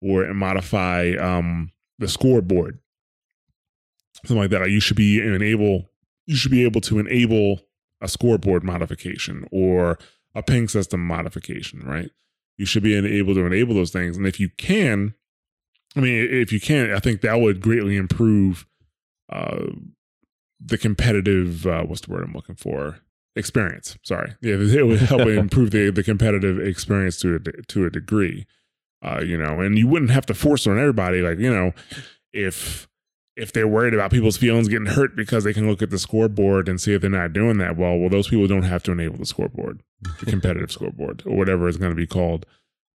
[0.00, 2.78] or modify um the scoreboard,
[4.24, 4.70] something like that.
[4.70, 5.88] You should be enable,
[6.26, 7.60] you should be able to enable
[8.00, 9.98] a scoreboard modification or
[10.34, 12.10] a ping system modification, right?
[12.56, 15.14] You should be able to enable those things, and if you can,
[15.94, 18.66] I mean, if you can, I think that would greatly improve
[19.30, 19.66] uh,
[20.64, 21.66] the competitive.
[21.66, 22.98] Uh, what's the word I'm looking for?
[23.34, 23.96] Experience.
[24.02, 28.46] Sorry, yeah, it would help improve the the competitive experience to a to a degree.
[29.02, 31.22] Uh, you know, and you wouldn't have to force it on everybody.
[31.22, 31.72] Like you know,
[32.32, 32.88] if
[33.36, 36.68] if they're worried about people's feelings getting hurt because they can look at the scoreboard
[36.68, 39.16] and see if they're not doing that well, well, those people don't have to enable
[39.16, 39.82] the scoreboard,
[40.20, 42.46] the competitive scoreboard, or whatever it's going to be called.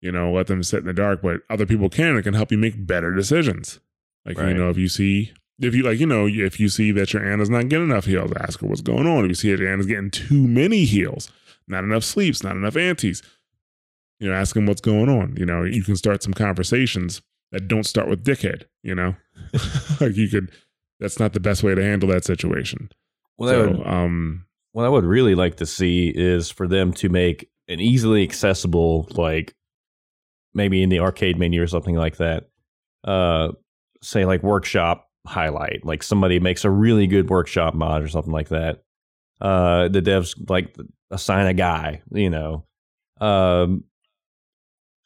[0.02, 2.16] You know, let them sit in the dark, but other people can.
[2.16, 3.80] It can help you make better decisions.
[4.26, 7.12] Like you know, if you see, if you like, you know, if you see that
[7.12, 9.24] your Ana's not getting enough heals, ask her what's going on.
[9.24, 11.30] If you see that your Ana's getting too many heals,
[11.66, 13.22] not enough sleeps, not enough antis,
[14.20, 15.34] You know, ask them what's going on.
[15.36, 18.64] You know, you can start some conversations that don't start with dickhead.
[18.82, 19.14] You know,
[20.00, 20.50] like you could.
[20.98, 22.90] That's not the best way to handle that situation.
[23.36, 27.10] Well, so, would, um, what I would really like to see is for them to
[27.10, 29.54] make an easily accessible, like
[30.54, 32.48] maybe in the arcade menu or something like that.
[33.04, 33.52] Uh,
[34.02, 38.48] say like workshop highlight, like somebody makes a really good workshop mod or something like
[38.48, 38.82] that.
[39.40, 40.74] Uh, the devs like
[41.10, 42.66] assign a guy, you know,
[43.20, 43.84] um,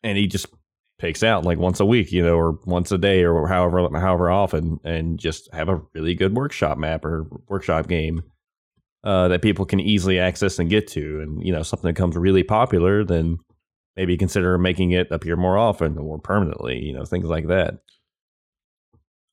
[0.03, 0.47] and he just
[0.99, 4.31] picks out like once a week, you know, or once a day, or however however
[4.31, 8.23] often, and just have a really good workshop map or workshop game
[9.03, 11.21] uh, that people can easily access and get to.
[11.21, 13.39] And you know, something that becomes really popular, then
[13.97, 16.79] maybe consider making it appear more often or permanently.
[16.79, 17.79] You know, things like that.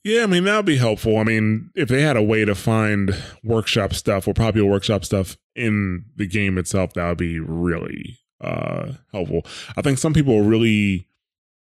[0.04, 1.18] Yeah, I mean that would be helpful.
[1.18, 5.38] I mean, if they had a way to find workshop stuff or popular workshop stuff
[5.56, 9.42] in the game itself, that would be really uh helpful.
[9.76, 11.08] I think some people really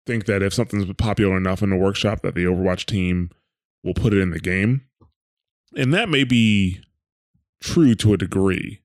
[0.06, 3.30] think that if something's popular enough in the workshop that the Overwatch team
[3.84, 4.82] will put it in the game.
[5.76, 6.80] And that may be
[7.62, 8.80] true to a degree.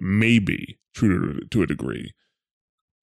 [0.00, 2.12] Maybe true to, to a degree.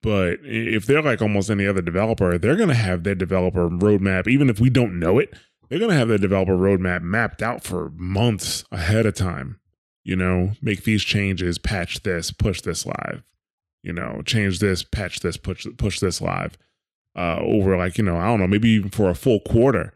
[0.02, 4.28] But if they're like almost any other developer, they're going to have their developer roadmap,
[4.28, 5.34] even if we don't know it,
[5.70, 9.60] they're going to have their developer roadmap mapped out for months ahead of time.
[10.04, 13.24] You know, make these changes, patch this, push this live.
[13.84, 16.58] You know, change this, patch this, push push this live.
[17.16, 19.94] Uh, over like you know, I don't know, maybe even for a full quarter,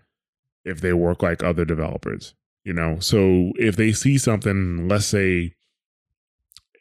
[0.64, 2.34] if they work like other developers.
[2.64, 5.56] You know, so if they see something, let's say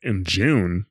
[0.03, 0.87] in June,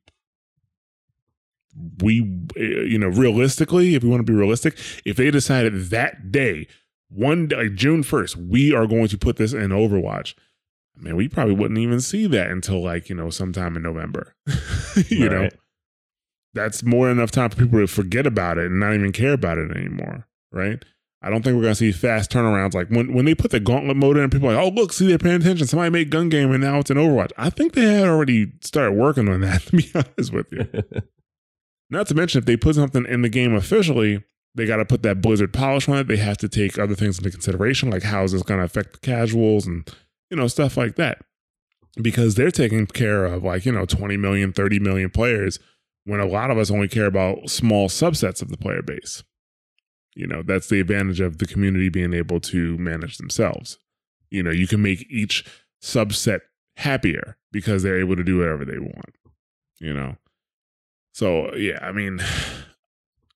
[2.01, 2.21] we,
[2.57, 6.67] eh, you know, realistically, if we want to be realistic, if they decided that day
[7.15, 10.35] one day, June 1st, we are going to put this in Overwatch.
[10.97, 14.35] I mean, we probably wouldn't even see that until like, you know, sometime in November.
[15.07, 15.31] you right.
[15.31, 15.49] know,
[16.53, 19.33] that's more than enough time for people to forget about it and not even care
[19.33, 20.27] about it anymore.
[20.51, 20.83] Right.
[21.21, 22.75] I don't think we're gonna see fast turnarounds.
[22.75, 25.07] Like when, when they put the gauntlet mode in, people are like, oh look, see
[25.07, 25.67] they're paying attention.
[25.67, 27.31] Somebody made gun game and now it's in Overwatch.
[27.37, 30.67] I think they had already started working on that, to be honest with you.
[31.89, 34.23] Not to mention if they put something in the game officially,
[34.55, 36.07] they got to put that Blizzard polish on it.
[36.07, 38.93] They have to take other things into consideration, like how is this going to affect
[38.93, 39.87] the casuals and,
[40.29, 41.19] you know, stuff like that.
[42.01, 45.59] Because they're taking care of like, you know, 20 million, 30 million players
[46.05, 49.23] when a lot of us only care about small subsets of the player base.
[50.15, 53.77] You know, that's the advantage of the community being able to manage themselves.
[54.29, 55.45] You know, you can make each
[55.83, 56.39] subset
[56.77, 59.15] happier because they're able to do whatever they want,
[59.79, 60.15] you know.
[61.13, 62.19] So, yeah, I mean,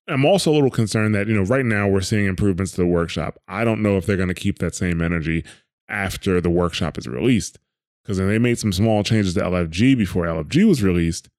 [0.10, 2.88] I'm also a little concerned that, you know, right now we're seeing improvements to the
[2.88, 3.40] workshop.
[3.48, 5.46] I don't know if they're going to keep that same energy
[5.88, 7.60] after the workshop is released.
[8.04, 11.30] Because then they made some small changes to LFG before LFG was released.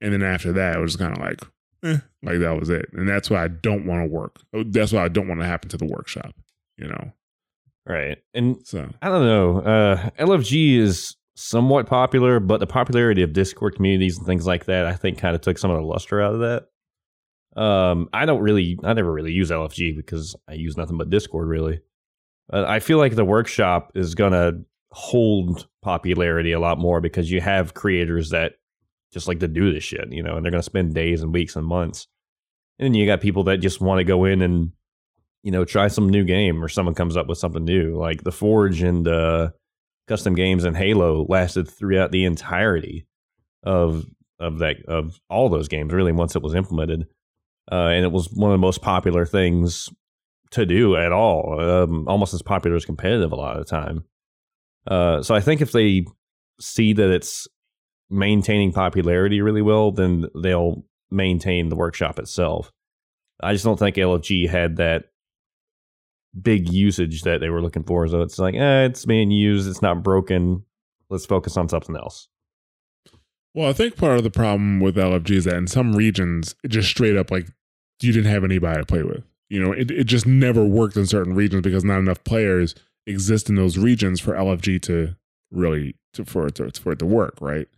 [0.00, 1.40] And then after that, it was kind of like,
[1.84, 2.86] eh, like that was it.
[2.92, 4.40] And that's why I don't want to work.
[4.52, 6.34] That's why I don't want to happen to the workshop,
[6.76, 7.12] you know?
[7.86, 8.18] Right.
[8.32, 9.60] And so I don't know.
[9.60, 14.86] Uh, LFG is somewhat popular, but the popularity of Discord communities and things like that,
[14.86, 16.68] I think kind of took some of the luster out of that.
[17.58, 21.48] Um, I don't really, I never really use LFG because I use nothing but Discord
[21.48, 21.80] really.
[22.52, 24.52] Uh, I feel like the workshop is gonna
[24.92, 28.52] hold popularity a lot more because you have creators that
[29.12, 31.56] just like to do this shit, you know, and they're gonna spend days and weeks
[31.56, 32.06] and months.
[32.78, 34.70] And then you got people that just want to go in and,
[35.42, 37.96] you know, try some new game or someone comes up with something new.
[37.96, 39.50] Like the Forge and uh,
[40.06, 43.08] custom games and Halo lasted throughout the entirety
[43.64, 44.06] of
[44.38, 47.08] of that of all those games really once it was implemented
[47.70, 49.88] uh, and it was one of the most popular things
[50.50, 51.60] to do at all.
[51.60, 54.04] Um, almost as popular as competitive a lot of the time.
[54.86, 56.06] Uh, so I think if they
[56.60, 57.46] see that it's
[58.10, 62.72] maintaining popularity really well, then they'll maintain the workshop itself.
[63.40, 65.04] I just don't think LFG had that
[66.40, 68.06] big usage that they were looking for.
[68.08, 70.64] So it's like, eh, it's being used, it's not broken.
[71.10, 72.28] Let's focus on something else.
[73.54, 76.68] Well, I think part of the problem with LFG is that in some regions, it
[76.68, 77.48] just straight up like
[78.00, 79.24] you didn't have anybody to play with.
[79.48, 82.74] You know, it, it just never worked in certain regions because not enough players
[83.06, 85.16] exist in those regions for LFG to
[85.50, 87.68] really to for it to for it to work, right?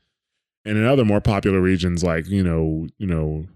[0.65, 3.47] And in other more popular regions like, you know, you know,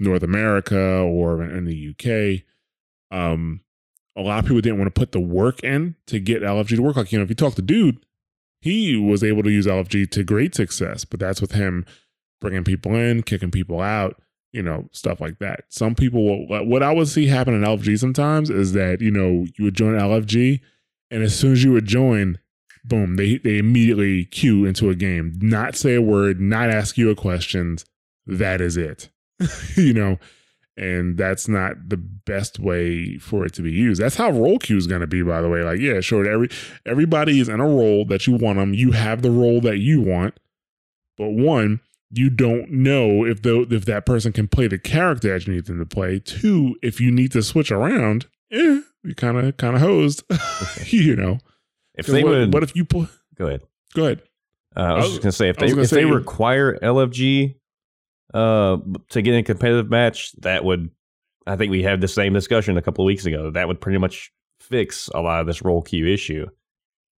[0.00, 2.44] North America or in the UK,
[3.16, 3.60] um,
[4.16, 6.82] a lot of people didn't want to put the work in to get LFG to
[6.82, 6.96] work.
[6.96, 8.04] Like, you know, if you talk to dude,
[8.60, 11.84] he was able to use LFG to great success, but that's with him
[12.40, 14.20] bringing people in, kicking people out,
[14.52, 15.64] you know, stuff like that.
[15.68, 19.46] Some people will, what I would see happen in LFG sometimes is that, you know,
[19.56, 20.60] you would join LFG
[21.10, 22.38] and as soon as you would join,
[22.84, 27.10] boom, they, they immediately queue into a game, not say a word, not ask you
[27.10, 27.78] a question.
[28.26, 29.08] That is it,
[29.76, 30.18] you know?
[30.78, 34.00] and that's not the best way for it to be used.
[34.00, 35.64] That's how role queue is going to be, by the way.
[35.64, 36.48] Like, yeah, sure, every
[36.86, 38.74] everybody is in a role that you want them.
[38.74, 40.38] You have the role that you want,
[41.16, 41.80] but one,
[42.10, 45.66] you don't know if the if that person can play the character that you need
[45.66, 46.18] them to play.
[46.18, 50.24] Two, if you need to switch around, eh, you kind of kind of hosed,
[50.86, 51.38] you know.
[51.94, 53.08] If they what, would what if you pull?
[53.36, 53.62] go ahead.
[53.94, 54.22] Go ahead.
[54.76, 57.56] Uh, I was I just gonna say if they if they require LFG
[58.34, 58.76] uh
[59.08, 60.90] to get in a competitive match, that would
[61.48, 63.50] I think we had the same discussion a couple of weeks ago.
[63.50, 66.46] That would pretty much fix a lot of this role queue issue.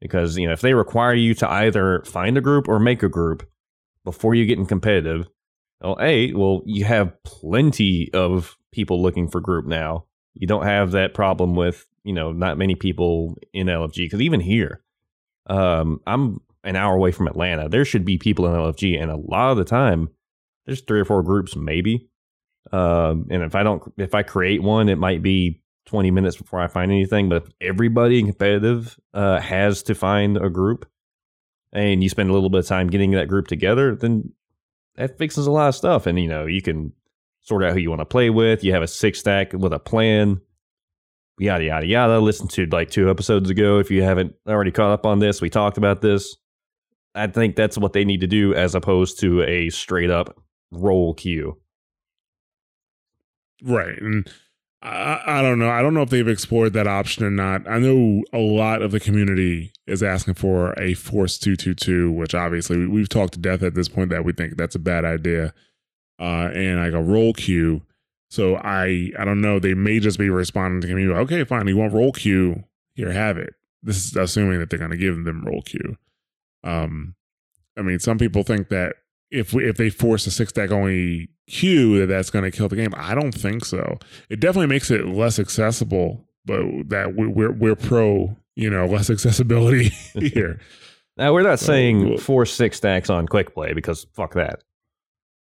[0.01, 3.09] Because, you know, if they require you to either find a group or make a
[3.09, 3.47] group
[4.11, 5.29] before you get in competitive,
[5.81, 10.05] well, A, well, you have plenty of people looking for group now.
[10.35, 14.07] You don't have that problem with, you know, not many people in LFG.
[14.07, 14.83] Because even here,
[15.47, 17.69] um, I'm an hour away from Atlanta.
[17.69, 20.09] There should be people in LFG, and a lot of the time,
[20.67, 22.09] there's three or four groups, maybe.
[22.73, 26.61] Um, and if I don't, if I create one, it might be 20 minutes before
[26.61, 27.29] I find anything.
[27.29, 30.89] But if everybody in competitive uh, has to find a group,
[31.73, 34.33] and you spend a little bit of time getting that group together, then
[34.97, 36.07] that fixes a lot of stuff.
[36.07, 36.93] And you know, you can
[37.41, 38.65] sort out who you want to play with.
[38.65, 40.41] You have a six stack with a plan.
[41.39, 42.21] Yada yada yada.
[42.21, 45.41] Listen to like two episodes ago if you haven't already caught up on this.
[45.41, 46.37] We talked about this.
[47.15, 50.39] I think that's what they need to do as opposed to a straight up
[50.71, 51.59] role queue.
[53.63, 54.01] Right.
[54.01, 54.31] And
[54.83, 55.69] I, don't know.
[55.69, 57.69] I don't know if they've explored that option or not.
[57.69, 62.79] I know a lot of the community is asking for a Force 222, which obviously
[62.79, 65.53] we- we've talked to death at this point that we think that's a bad idea.
[66.19, 67.83] Uh, and like a role queue.
[68.31, 69.59] So I I don't know.
[69.59, 71.19] They may just be responding to community.
[71.21, 71.67] Okay, fine.
[71.67, 72.65] You want role queue?
[72.95, 73.55] Here, have it.
[73.83, 75.97] This is assuming that they're going to give them role queue.
[76.63, 77.15] Um,
[77.77, 78.97] I mean, some people think that
[79.31, 82.69] if we, if they force a six stack only queue, that that's going to kill
[82.69, 82.93] the game.
[82.97, 83.99] I don't think so.
[84.29, 89.11] It definitely makes it less accessible, but that we- we're we're pro, you know, less
[89.11, 90.61] accessibility here.
[91.17, 94.63] Now we're not So, saying well- four six stacks on quick play because fuck that.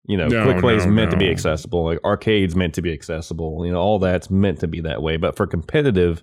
[0.06, 1.84] You know, No, quick play is no, meant to be accessible.
[1.84, 3.66] Like arcade's meant to be accessible.
[3.66, 5.18] You know, all that's meant to be that way.
[5.18, 6.22] But for competitive,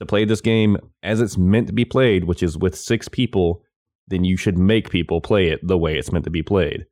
[0.00, 3.62] to play this game as it's meant to be played, which is with six people,
[4.08, 6.86] then you should make people play it the way it's meant to be played.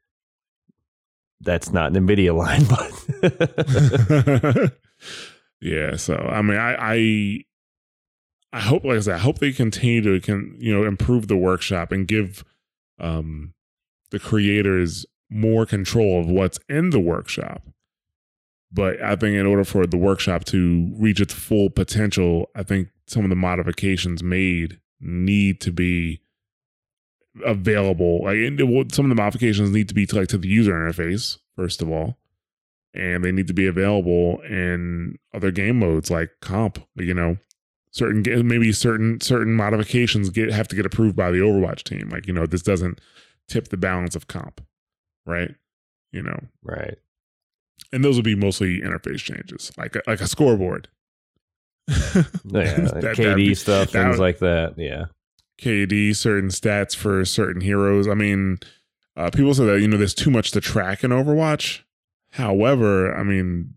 [1.41, 2.65] That's not an Nvidia line,
[4.43, 4.73] but
[5.61, 5.97] yeah.
[5.97, 7.45] So I mean, I I
[8.53, 11.37] I hope, like I said, I hope they continue to can you know improve the
[11.37, 12.45] workshop and give
[12.99, 13.55] um
[14.11, 17.63] the creators more control of what's in the workshop.
[18.73, 22.89] But I think in order for the workshop to reach its full potential, I think
[23.07, 26.21] some of the modifications made need to be
[27.45, 28.23] available.
[28.25, 31.39] Like will- some of the modifications need to be to like to the user interface
[31.57, 32.19] first of all,
[32.95, 36.79] and they need to be available in other game modes like comp.
[36.97, 37.37] You know,
[37.91, 42.09] certain maybe certain certain modifications get have to get approved by the Overwatch team.
[42.11, 43.01] Like you know, this doesn't
[43.49, 44.61] tip the balance of comp,
[45.27, 45.55] right?
[46.13, 46.97] You know, right.
[47.93, 50.89] and those would be mostly interface changes, like a, like a scoreboard.
[51.89, 54.75] Yeah, That- KD be- stuff, things would- like that.
[54.79, 55.07] Yeah.
[55.59, 58.09] KD, certain stats for certain heroes.
[58.09, 58.59] I mean,
[59.17, 61.81] uh, people say that you know there's too much to track in Overwatch.
[62.33, 63.75] However, I mean,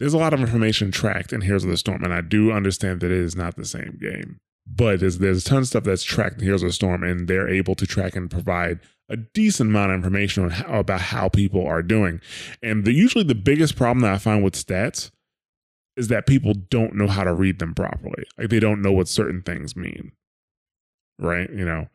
[0.00, 3.00] there's a lot of information tracked in Heroes of the Storm, and I do understand
[3.00, 4.40] that it is not the same game.
[4.66, 7.28] But there's there's a ton of stuff that's tracked in Heroes of the Storm, and
[7.28, 11.28] they're able to track and provide a decent amount of information on how, about how
[11.28, 12.20] people are doing.
[12.62, 15.10] And the, usually the biggest problem that I find with stats
[15.96, 18.24] is that people don't know how to read them properly.
[18.36, 20.12] Like they don't know what certain things mean
[21.18, 21.50] right?
[21.50, 21.88] You know,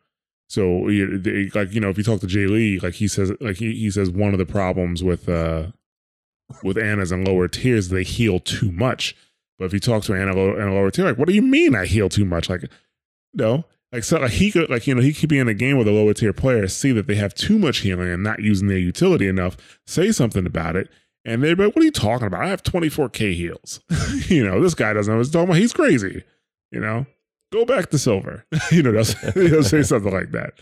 [0.48, 3.56] so they- like you know, if you talk to Jay Lee, like he says, like
[3.56, 5.68] he, he says one of the problems with uh
[6.62, 9.14] with Anas and lower tiers, they heal too much.
[9.58, 11.76] But if you talk to Ana in a lower tier, like, what do you mean
[11.76, 12.48] I heal too much?
[12.48, 12.64] Like,
[13.34, 13.64] no.
[13.92, 15.88] Like so, like he could, like you know, he could be in a game with
[15.88, 18.78] a lower tier player, see that they have too much healing and not using their
[18.78, 20.88] utility enough, say something about it,
[21.24, 22.44] and they're like, "What are you talking about?
[22.44, 23.80] I have 24k heals."
[24.28, 25.58] you know, this guy doesn't know what he's talking about.
[25.58, 26.22] He's crazy.
[26.70, 27.04] You know,
[27.52, 28.44] go back to silver.
[28.70, 30.54] you know, they'll, they'll say something like that.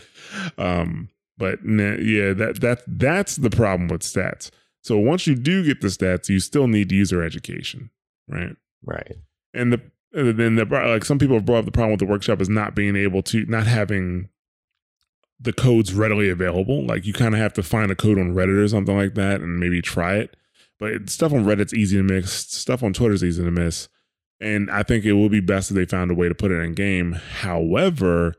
[0.57, 4.51] Um, but nah, yeah, that that that's the problem with stats.
[4.81, 7.89] So once you do get the stats, you still need user education,
[8.27, 8.55] right?
[8.83, 9.15] Right.
[9.53, 9.81] And the
[10.13, 12.49] and then the like some people have brought up the problem with the workshop is
[12.49, 14.29] not being able to not having
[15.39, 16.85] the codes readily available.
[16.85, 19.41] Like you kind of have to find a code on Reddit or something like that
[19.41, 20.35] and maybe try it.
[20.79, 22.33] But stuff on Reddit's easy to miss.
[22.33, 23.89] Stuff on Twitter's easy to miss.
[24.41, 26.59] And I think it would be best if they found a way to put it
[26.59, 27.13] in game.
[27.13, 28.35] However,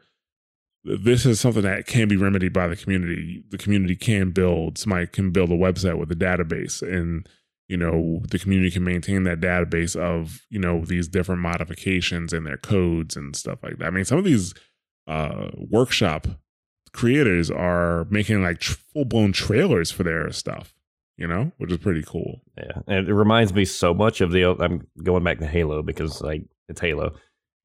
[0.83, 3.45] this is something that can be remedied by the community.
[3.51, 7.29] The community can build, somebody can build a website with a database and
[7.71, 12.45] you know the community can maintain that database of you know these different modifications and
[12.45, 13.87] their codes and stuff like that.
[13.87, 14.53] I mean, some of these
[15.07, 16.27] uh, workshop
[16.93, 20.75] creators are making like tr- full blown trailers for their stuff,
[21.21, 22.41] you know, which is pretty cool.
[22.57, 24.47] Yeah, and it reminds me so much of the.
[24.59, 27.15] I'm going back to Halo because like it's Halo,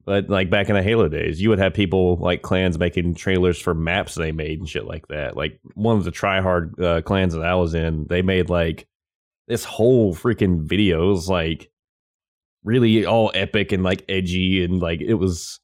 [0.04, 3.58] but like back in the Halo days, you would have people like clans making trailers
[3.58, 5.36] for maps they made and shit like that.
[5.36, 8.86] Like one of the tryhard uh, clans that I was in, they made like
[9.48, 11.08] this whole freaking video.
[11.08, 11.70] It was like
[12.62, 15.58] really all epic and like edgy and like it was.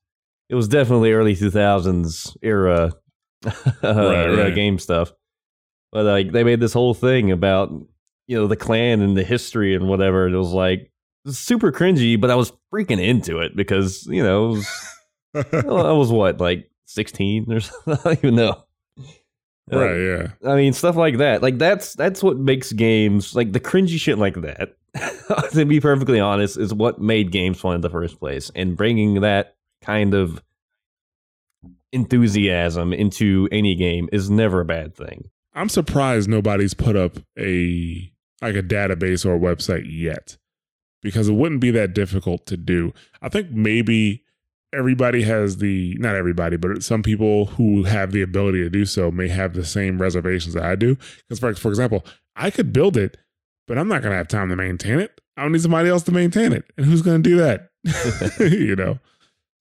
[0.49, 2.93] It was definitely early 2000s era
[3.45, 4.55] Right, uh, right.
[4.55, 5.13] game stuff.
[5.93, 7.71] But like they made this whole thing about
[8.27, 10.27] you know the clan and the history and whatever.
[10.27, 10.91] And it was like it
[11.27, 14.69] was super cringy, but I was freaking into it because you know it was,
[15.65, 17.93] I was what like sixteen or something.
[17.95, 18.65] I don't even know.
[19.71, 19.97] Uh, right?
[19.97, 20.51] Yeah.
[20.51, 21.43] I mean stuff like that.
[21.43, 24.77] Like that's that's what makes games like the cringy shit like that.
[25.53, 29.21] to be perfectly honest, is what made games fun in the first place, and bringing
[29.21, 30.43] that kind of
[31.93, 35.31] enthusiasm into any game is never a bad thing.
[35.55, 40.37] I'm surprised nobody's put up a like a database or a website yet
[41.03, 42.93] because it wouldn't be that difficult to do.
[43.21, 44.25] I think maybe
[44.73, 49.11] everybody has the not everybody, but some people who have the ability to do so
[49.11, 50.97] may have the same reservations that I do.
[51.29, 52.05] Because for for example,
[52.37, 53.19] I could build it,
[53.67, 55.21] but I'm not going to have time to maintain it.
[55.37, 57.71] I don't need somebody else to maintain it, and who's going to do that?
[58.41, 58.99] you know.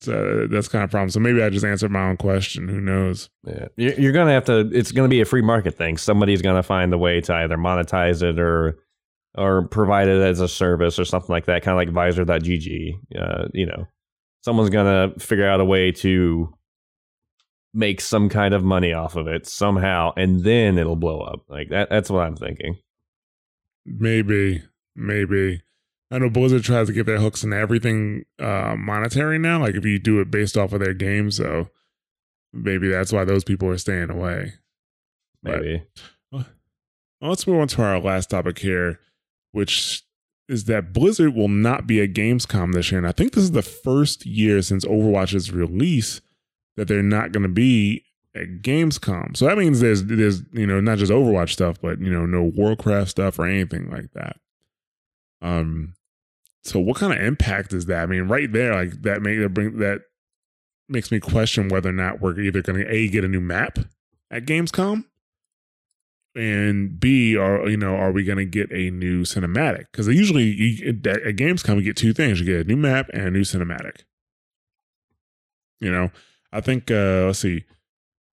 [0.01, 1.09] So that's kind of a problem.
[1.11, 2.67] So maybe I just answered my own question.
[2.67, 3.29] Who knows?
[3.45, 3.67] Yeah.
[3.77, 4.69] You- You're gonna have to.
[4.73, 5.97] It's gonna be a free market thing.
[5.97, 8.77] Somebody's gonna find a way to either monetize it or
[9.37, 11.61] or provide it as a service or something like that.
[11.63, 12.93] Kind of like Visor.gg.
[13.17, 13.87] Uh, you know,
[14.41, 16.51] someone's gonna figure out a way to
[17.73, 21.41] make some kind of money off of it somehow, and then it'll blow up.
[21.47, 21.89] Like that.
[21.89, 22.77] That's what I'm thinking.
[23.85, 24.63] Maybe,
[24.95, 25.61] maybe.
[26.11, 29.61] I know Blizzard tries to get their hooks in everything uh, monetary now.
[29.61, 31.69] Like if you do it based off of their game, so
[32.51, 34.53] maybe that's why those people are staying away.
[35.41, 35.83] But- Maybe.
[36.31, 36.45] Well,
[37.21, 38.99] let's move on to our last topic here,
[39.51, 40.03] which
[40.49, 42.97] is that Blizzard will not be at Gamescom this year.
[42.97, 46.19] And I think this is the first year since Overwatch's release
[46.77, 48.03] that they're not going to be
[48.35, 49.37] at Gamescom.
[49.37, 52.43] So that means there's there's you know not just Overwatch stuff, but you know no
[52.43, 54.37] Warcraft stuff or anything like that.
[55.41, 55.93] Um,
[56.63, 58.03] so what kind of impact is that?
[58.03, 59.21] I mean, right there, like that
[59.53, 60.01] bring that
[60.87, 63.79] makes me question whether or not we're either going to a get a new map
[64.29, 65.05] at Gamescom,
[66.35, 69.85] and B, are you know are we going to get a new cinematic?
[69.91, 73.09] Because usually you, at at Gamescom you get two things: you get a new map
[73.11, 74.03] and a new cinematic.
[75.79, 76.11] You know,
[76.51, 77.65] I think uh let's see.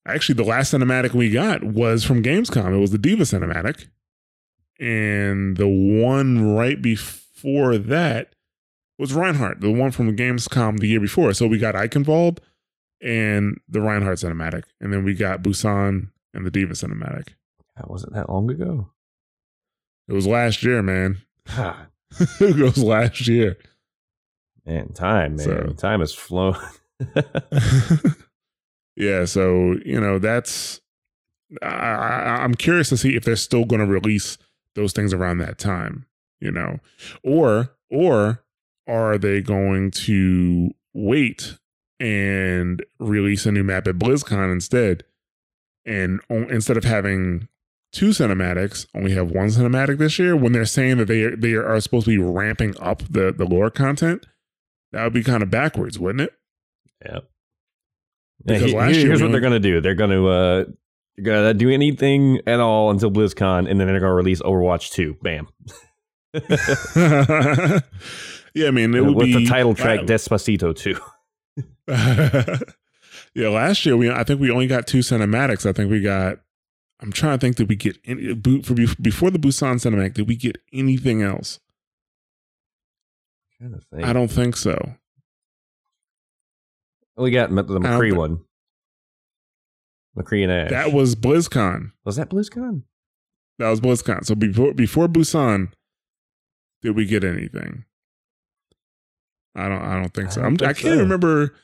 [0.06, 2.74] Actually, the last cinematic we got was from Gamescom.
[2.74, 3.88] It was the D.Va cinematic,
[4.80, 8.32] and the one right before that
[8.98, 11.32] was Reinhardt, the one from Gamescom the year before.
[11.32, 12.38] So we got Eichenwald
[13.00, 17.28] and the Reinhardt cinematic, and then we got Busan and the D.Va cinematic.
[17.76, 18.90] That wasn't that long ago.
[20.08, 21.18] It was last year, man.
[22.40, 23.58] It was last year.
[24.64, 26.56] man, time, man, So- time has flown.
[28.96, 30.80] yeah, so you know that's.
[31.62, 34.36] I, I, I'm curious to see if they're still going to release
[34.74, 36.06] those things around that time,
[36.40, 36.78] you know,
[37.22, 38.42] or or
[38.86, 41.58] are they going to wait
[42.00, 45.04] and release a new map at BlizzCon instead,
[45.84, 47.48] and on, instead of having
[47.92, 50.36] two cinematics, only have one cinematic this year?
[50.36, 53.44] When they're saying that they are, they are supposed to be ramping up the the
[53.44, 54.26] lore content,
[54.92, 56.32] that would be kind of backwards, wouldn't it?
[57.04, 57.20] Yeah.
[58.44, 59.80] Because he- last here's what they're gonna do.
[59.80, 60.64] They're gonna uh,
[61.16, 65.16] they're gonna do anything at all until BlizzCon, and then they're gonna release Overwatch Two.
[65.22, 65.48] Bam.
[66.34, 67.80] yeah,
[68.66, 70.98] I mean, it would with the title track la- Despacito Two.
[73.34, 75.66] yeah, last year we I think we only got two cinematics.
[75.66, 76.38] I think we got.
[77.00, 77.56] I'm trying to think.
[77.56, 80.14] Did we get any for before the Busan cinematic?
[80.14, 81.60] Did we get anything else?
[84.02, 84.76] I don't think so.
[87.16, 88.40] We got the McCree one.
[90.16, 90.70] McCree and Ash.
[90.70, 91.92] That was BlizzCon.
[92.04, 92.82] was that BlizzCon.
[93.58, 94.24] That was BlizzCon.
[94.24, 95.72] So before before Busan,
[96.82, 97.84] did we get anything?
[99.54, 99.82] I don't.
[99.82, 100.42] I don't think I so.
[100.42, 100.98] don't I'm, I can't so.
[100.98, 101.54] remember.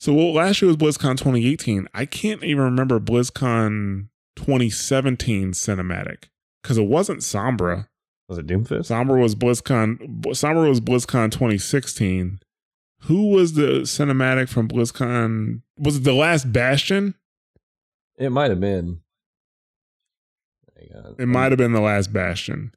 [0.00, 1.88] So well, last year was BlizzCon 2018.
[1.94, 6.24] I can't even remember BlizzCon 2017 cinematic
[6.62, 7.88] because it wasn't Sombra.
[8.28, 8.90] Was it Doomfist?
[8.90, 10.22] Sombra was BlizzCon.
[10.28, 12.40] Sombra was BlizzCon 2016.
[13.02, 15.60] Who was the cinematic from BlizzCon?
[15.78, 17.14] Was it the last Bastion?
[18.16, 19.00] It might have been.
[21.18, 22.72] It might have been the last Bastion.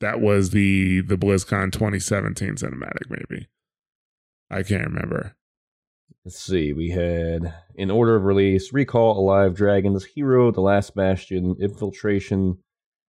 [0.00, 3.10] That was the the BlizzCon 2017 cinematic.
[3.10, 3.48] Maybe
[4.50, 5.36] I can't remember.
[6.24, 6.72] Let's see.
[6.72, 12.58] We had in order of release: Recall, Alive, Dragons, Hero, The Last Bastion, Infiltration,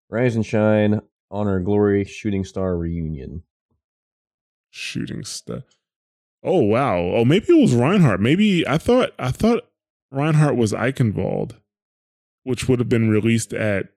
[0.09, 3.43] Rise and Shine, Honor, Glory, Shooting Star, Reunion.
[4.69, 5.63] Shooting stuff.
[6.43, 6.97] Oh wow.
[6.99, 8.19] Oh, maybe it was Reinhardt.
[8.19, 9.67] Maybe I thought I thought
[10.11, 11.53] Reinhardt was Eichenwald,
[12.43, 13.87] which would have been released at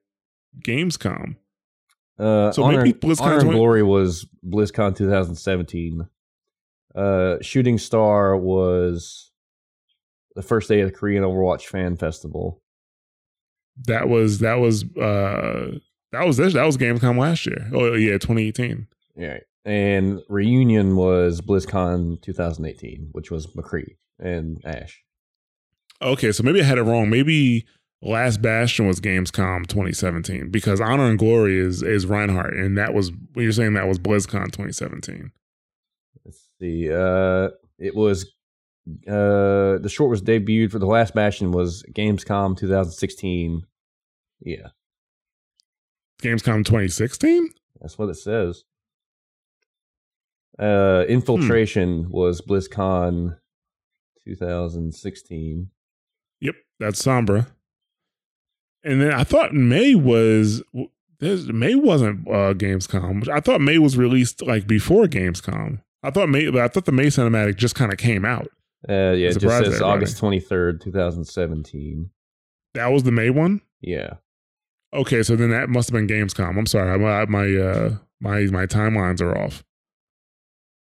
[0.64, 1.36] Gamescom.
[2.18, 6.08] Uh, So Honor, maybe BlizzCon Honor and 20 Glory was BlizzCon 2017.
[6.94, 9.30] Uh, Shooting Star was
[10.34, 12.60] the first day of the Korean Overwatch Fan Festival.
[13.86, 15.78] That was that was uh
[16.10, 17.70] that was this that was Gamescom last year.
[17.72, 18.88] Oh yeah, 2018.
[19.16, 19.38] Yeah.
[19.64, 25.02] And Reunion was BlizzCon 2018, which was McCree and Ash.
[26.00, 27.10] Okay, so maybe I had it wrong.
[27.10, 27.66] Maybe
[28.00, 33.10] Last Bastion was Gamescom 2017 because Honor and Glory is is Reinhardt, and that was
[33.32, 35.32] when you're saying that was BlizzCon 2017.
[36.24, 36.92] Let's see.
[36.92, 38.26] Uh, it was
[39.08, 43.66] uh, the short was debuted for the last Bastion was Gamescom 2016.
[44.42, 44.68] Yeah,
[46.22, 47.50] Gamescom 2016.
[47.80, 48.62] that's what it says.
[50.56, 53.38] Uh, Infiltration was BlizzCon
[54.24, 55.70] 2016.
[56.40, 57.48] Yep, that's Sombra.
[58.84, 60.62] And then I thought Mei was
[61.20, 63.28] Mei wasn't uh, Gamescom.
[63.28, 65.80] I thought Mei was released like before Gamescom.
[66.02, 68.48] I thought Mei I thought the Mei cinematic just kind of came out.
[68.88, 69.82] Uh, yeah, it just says.
[69.82, 72.10] August 23rd, 2017.
[72.74, 73.60] That was the Mei one.
[73.80, 74.14] Yeah.
[74.94, 76.56] Okay, so then that must have been Gamescom.
[76.56, 79.64] I'm sorry, my my uh, my my timelines are off.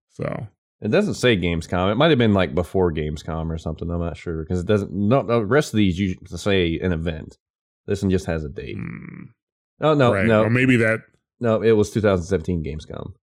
[0.10, 0.48] So
[0.82, 1.92] It doesn't say Gamescom.
[1.92, 3.90] It might have been like before Gamescom or something.
[3.90, 4.92] I'm not sure because it doesn't.
[4.92, 7.38] No, the rest of these you say an event.
[7.86, 8.76] This one just has a date.
[8.78, 9.26] hmm,
[9.82, 11.00] Oh no, right, no, or maybe that.
[11.40, 11.62] no.
[11.62, 13.14] It was 2017 Gamescom.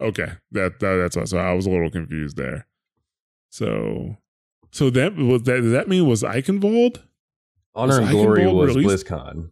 [0.00, 1.28] Okay, that, that that's what.
[1.28, 2.66] So I was a little confused there.
[3.50, 4.16] So,
[4.70, 5.60] so that was that.
[5.62, 7.02] Does that mean was Eichenwald?
[7.74, 9.06] Honor and Was Glory Eichenwald was released?
[9.06, 9.50] BlizzCon.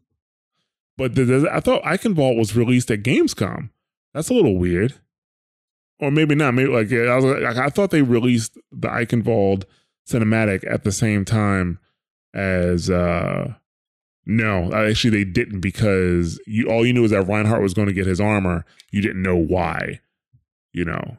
[0.97, 3.71] But the, the- I thought Eichenwald was released at Gamescom.
[4.15, 4.95] That's a little weird.
[6.01, 6.55] Or maybe not.
[6.55, 9.65] Maybe like I was like I thought they released the Eichenwald
[10.09, 11.79] cinematic at the same time
[12.35, 13.55] as uh
[14.29, 17.95] no, actually they didn't because you all you knew is that Reinhardt was going to
[17.95, 18.65] get his armor.
[18.93, 19.99] You didn't know why,
[20.73, 21.17] you know.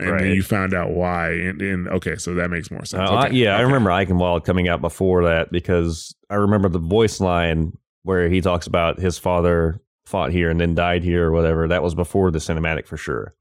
[0.00, 3.10] And then you found out why and, and okay, so that makes more Uh, sense.
[3.10, 7.20] I- Okay, yeah, I remember Eichenwald coming out before that because I remember the voice
[7.20, 11.66] line where he talks about his father fought here and then died here or whatever.
[11.66, 13.34] That was before the cinematic for sure.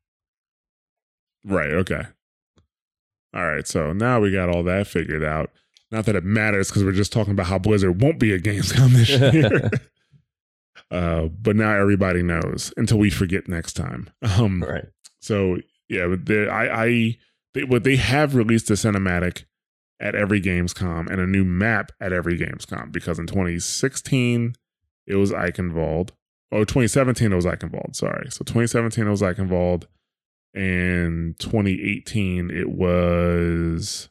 [1.46, 1.70] Right.
[1.72, 2.02] Okay.
[3.36, 3.68] All right.
[3.68, 5.52] So now we got all that figured out.
[5.92, 8.90] Not that it matters because we're just talking about how Blizzard won't be at Gamescom
[8.94, 9.70] this year.
[10.92, 14.10] uh, but now everybody knows until we forget next time.
[14.22, 14.86] Um, Right.
[15.20, 15.58] So
[15.90, 17.18] yeah, but they, I, I,
[17.54, 19.46] they, but they have released a cinematic
[20.00, 24.56] at every Gamescom and a new map at every Gamescom because in 2016
[25.08, 26.12] it was Eichenwald.
[26.52, 27.96] Oh, 2017 it was Eichenwald.
[27.96, 28.30] Sorry.
[28.30, 29.86] So 2017 it was Eichenwald,
[30.54, 34.10] and 2018 it was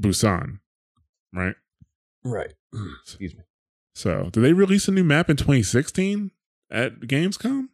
[0.00, 0.60] Busan.
[1.32, 1.54] Right.
[2.24, 2.54] Right.
[3.02, 3.42] Excuse me.
[3.94, 6.30] So did they release a new map in 2016
[6.70, 7.68] at Gamescom?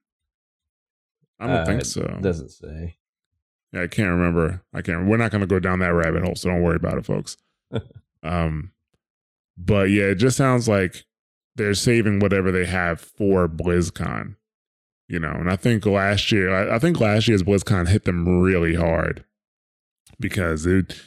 [1.39, 2.19] I don't Uh, think so.
[2.23, 2.97] Doesn't say.
[3.73, 4.63] Yeah, I can't remember.
[4.73, 5.07] I can't.
[5.07, 7.37] We're not going to go down that rabbit hole, so don't worry about it, folks.
[8.23, 8.73] um,
[9.59, 11.05] but yeah, it just sounds like
[11.57, 14.37] they're saving whatever they have for BlizzCon.
[15.09, 18.41] You know, and I think last year, I, I think last year's BlizzCon hit them
[18.41, 19.25] really hard
[20.19, 20.99] because it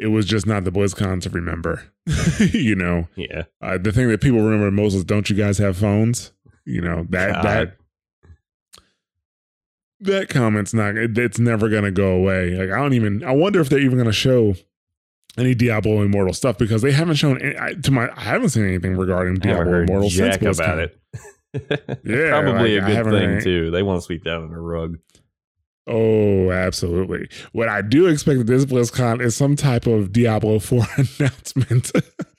[0.00, 1.82] it was just not the BlizzCon to remember.
[2.52, 3.44] you know, Yeah.
[3.60, 6.32] uh, the thing that people remember most is, "Don't you guys have phones?"
[6.64, 7.44] You know that God.
[7.44, 7.76] that
[10.00, 13.60] that comment's not it, it's never gonna go away like i don't even i wonder
[13.60, 14.54] if they're even gonna show
[15.36, 18.64] any diablo immortal stuff because they haven't shown any, I, to my i haven't seen
[18.66, 20.96] anything regarding diablo immortal since about it.
[22.04, 23.70] Yeah, Probably like, a good thing too.
[23.72, 24.98] They want to sweep that under the rug.
[25.90, 30.82] Oh absolutely what i do expect at this blizzcon is some type of diablo 4
[30.96, 31.90] announcement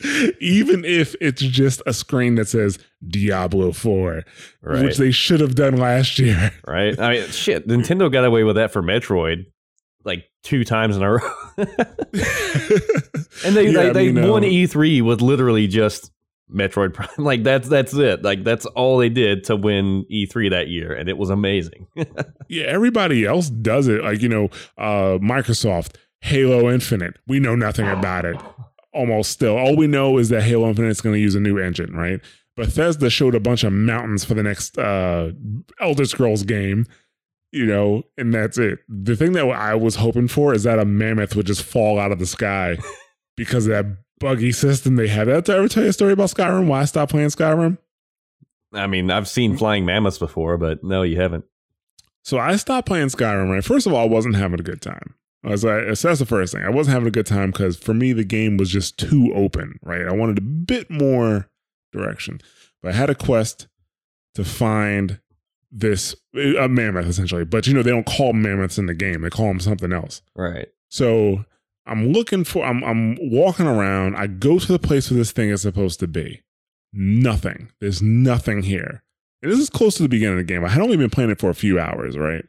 [0.39, 4.23] even if it's just a screen that says diablo 4
[4.63, 4.83] Right.
[4.85, 6.97] which they should have done last year right.
[6.99, 7.67] I mean, shit.
[7.67, 9.45] Nintendo got away with that for Metroid
[10.03, 11.19] like two times in a row.
[13.43, 16.11] And they Yeah, they, I mean, won uh, E3 with literally just
[16.53, 17.09] Metroid Prime.
[17.17, 18.23] Like that's that's it.
[18.23, 21.87] Like that's all they did to win E3 that year, and it was amazing.
[22.49, 24.03] Yeah, everybody else does it.
[24.03, 27.15] Like, you know, uh Microsoft, Halo Infinite.
[27.25, 28.35] We know nothing about it.
[28.93, 29.57] Almost still.
[29.57, 32.19] All we know is that Halo Infinite is going to use a new engine, right?
[32.57, 35.31] Bethesda showed a bunch of mountains for the next uh,
[35.79, 36.85] Elder Scrolls game,
[37.53, 38.79] you know, and that's it.
[38.89, 42.11] The thing that I was hoping for is that a mammoth would just fall out
[42.11, 42.77] of the sky
[43.37, 43.85] because of that
[44.22, 45.28] buggy system they have.
[45.28, 46.67] Did I ever tell you a story about Skyrim?
[46.67, 47.78] Why I stopped playing Skyrim?
[48.74, 51.43] I mean, I've seen flying mammoths before, but no, you haven't.
[52.24, 53.65] So I stopped playing Skyrim, right?
[53.65, 55.15] First of all, I wasn't having a good time.
[55.43, 56.63] As I was like, so that's the first thing.
[56.63, 59.80] I wasn't having a good time because for me, the game was just too open,
[59.82, 60.07] right?
[60.07, 61.49] I wanted a bit more
[61.91, 62.39] direction.
[62.82, 63.67] But I had a quest
[64.36, 65.19] to find
[65.72, 67.43] this a mammoth essentially.
[67.43, 69.22] But you know, they don't call mammoths in the game.
[69.22, 70.22] They call them something else.
[70.36, 70.67] Right.
[70.89, 71.43] So
[71.86, 74.15] I'm looking for I'm I'm walking around.
[74.15, 76.41] I go to the place where this thing is supposed to be.
[76.93, 77.71] Nothing.
[77.79, 79.03] There's nothing here.
[79.41, 80.63] And this is close to the beginning of the game.
[80.63, 82.45] I had only been playing it for a few hours, right?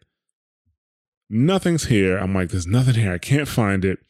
[1.30, 2.18] Nothing's here.
[2.18, 3.12] I'm like, there's nothing here.
[3.12, 4.00] I can't find it.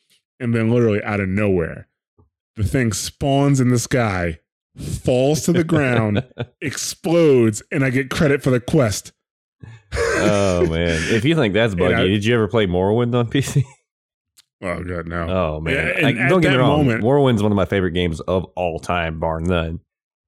[0.41, 1.87] And then literally out of nowhere,
[2.57, 4.41] the thing spawns in the sky,
[4.77, 6.25] falls to the ground,
[6.61, 9.13] explodes, and I get credit for the quest.
[9.95, 11.01] oh man!
[11.15, 13.63] If you think that's buggy, I, did you ever play Morrowind on PC?
[14.63, 15.29] Oh god, no.
[15.29, 15.75] Oh man!
[15.75, 16.79] Yeah, and don't get me wrong.
[16.87, 19.81] moment- Morrowind's one of my favorite games of all time, bar none.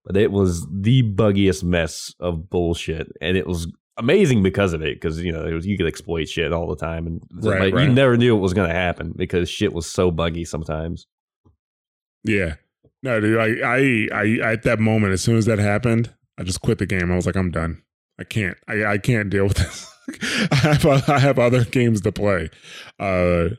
[0.05, 3.67] But it was the buggiest mess of bullshit, and it was
[3.97, 5.01] amazing because of it.
[5.01, 7.75] Because you know, it was you could exploit shit all the time, and Right, like,
[7.75, 7.89] right.
[7.89, 11.07] you never knew what was going to happen because shit was so buggy sometimes.
[12.25, 12.55] Yeah.
[13.03, 14.09] No, dude, I, I,
[14.43, 17.13] I, at that moment, as soon as that happened, I just quit the game.
[17.13, 17.83] I was like, I'm done.
[18.19, 19.91] I can't, I, I can't deal with this.
[20.53, 22.49] I have, I have other games to play.
[22.99, 23.51] Uh,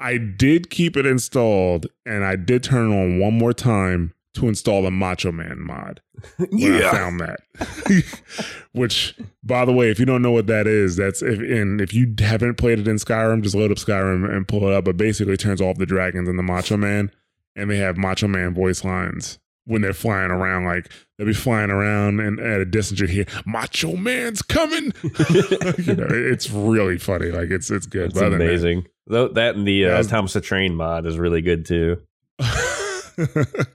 [0.00, 4.48] I did keep it installed and I did turn it on one more time to
[4.48, 6.00] install the Macho Man mod
[6.38, 7.40] when I found that.
[8.72, 11.94] Which, by the way, if you don't know what that is, that's if and if
[11.94, 14.84] you haven't played it in Skyrim, just load up Skyrim and pull it up.
[14.84, 17.12] But basically, turns off the dragons and the Macho Man,
[17.54, 20.64] and they have Macho Man voice lines when they're flying around.
[20.64, 24.92] Like they'll be flying around, and at a distance you hear Macho Man's coming.
[25.04, 27.26] you know, it's really funny.
[27.26, 28.06] Like it's it's good.
[28.06, 28.80] It's But other than that- amazing.
[28.82, 32.00] Though that and the uh, Thomas the Train mod is really good too.
[33.16, 33.26] You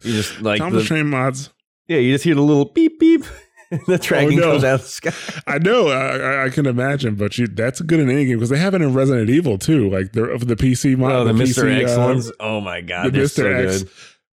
[0.04, 1.50] just like Thomas the, Train mods.
[1.88, 3.24] yeah, you just hear the little beep beep.
[3.72, 4.52] and the dragon no.
[4.52, 5.14] comes out of the sky.
[5.48, 8.58] I know, I, I- can imagine, but you, that's good in any game because they
[8.58, 11.64] have it in Resident Evil too, like the of the PC mod, Oh, the, Mr.
[11.64, 12.32] PC, X uh, ones.
[12.42, 13.30] Oh my god, the Mr.
[13.30, 13.84] so X,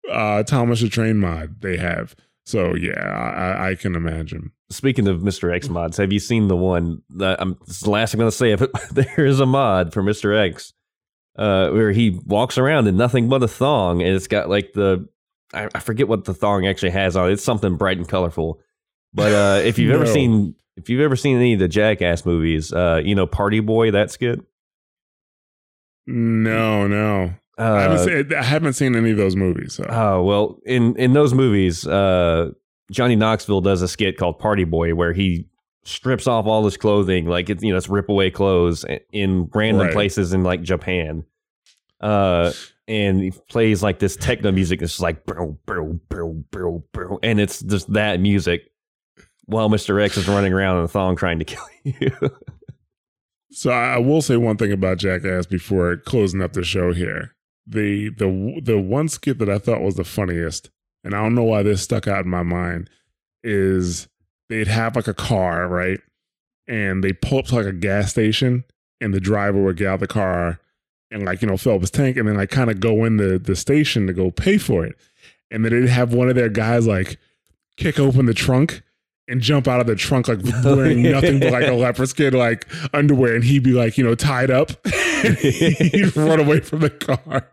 [0.04, 0.12] good.
[0.12, 2.16] uh, Thomas the Train mod they have.
[2.46, 4.52] So yeah, I, I can imagine.
[4.70, 5.52] Speaking of Mr.
[5.52, 8.62] X mods, have you seen the one that I'm the last I'm gonna say of
[8.62, 8.70] it?
[8.92, 10.38] there is a mod for Mr.
[10.38, 10.74] X
[11.38, 15.08] uh where he walks around in nothing but a thong and it's got like the
[15.54, 17.34] I, I forget what the thong actually has on it.
[17.34, 18.60] It's something bright and colorful.
[19.14, 22.72] But uh if you've ever seen if you've ever seen any of the Jackass movies,
[22.72, 24.40] uh, you know, Party Boy, that skit.
[26.08, 29.76] No, no, I, Uh, haven't seen, I haven't seen any of those movies.
[29.76, 29.86] So.
[29.90, 32.52] Oh well, in in those movies, uh,
[32.90, 35.46] Johnny Knoxville does a skit called Party Boy where he
[35.84, 39.88] strips off all his clothing, like it's you know it's rip away clothes in random
[39.88, 39.94] Right.
[39.94, 41.26] places in like Japan.
[42.00, 42.52] Uh,
[42.88, 44.82] and he plays like this techno music.
[44.82, 48.64] It's just like bro, bro, bro, bro, bro, and it's just that music
[49.46, 52.12] while Mister X is running around in a thong trying to kill you.
[53.52, 57.36] So I I will say one thing about Jackass before closing up the show here.
[57.68, 60.70] The the the one skit that I thought was the funniest,
[61.04, 62.90] and I don't know why this stuck out in my mind,
[63.44, 64.08] is
[64.52, 66.00] they'd have like a car, right?
[66.68, 68.64] And they pull up to like a gas station
[69.00, 70.60] and the driver would get out of the car
[71.10, 73.18] and like, you know, fill up his tank and then like kind of go in
[73.18, 74.96] the, the station to go pay for it.
[75.50, 77.18] And then they'd have one of their guys like
[77.78, 78.84] kick open the trunk
[79.28, 82.68] and jump out of the trunk like wearing nothing but like a leopard skin like
[82.94, 84.72] underwear and he'd be like you know tied up
[85.24, 87.48] and he'd run away from the car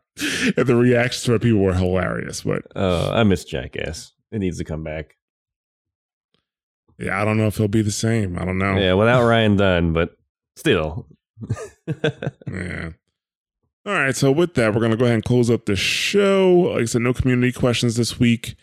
[0.57, 4.13] and the reactions from people were hilarious but uh, I miss Jackass.
[4.33, 5.18] It needs to come back.
[6.99, 9.57] Yeah i don't know if he'll be the same i don't know Yeah, without Ryan
[9.57, 10.17] Dunn, but
[10.57, 11.07] still.
[12.53, 12.91] Yeah.
[13.87, 14.15] All right.
[14.15, 16.73] So with that, we're gonna go ahead and close up the show.
[16.73, 18.57] Like I said, no community questions this week.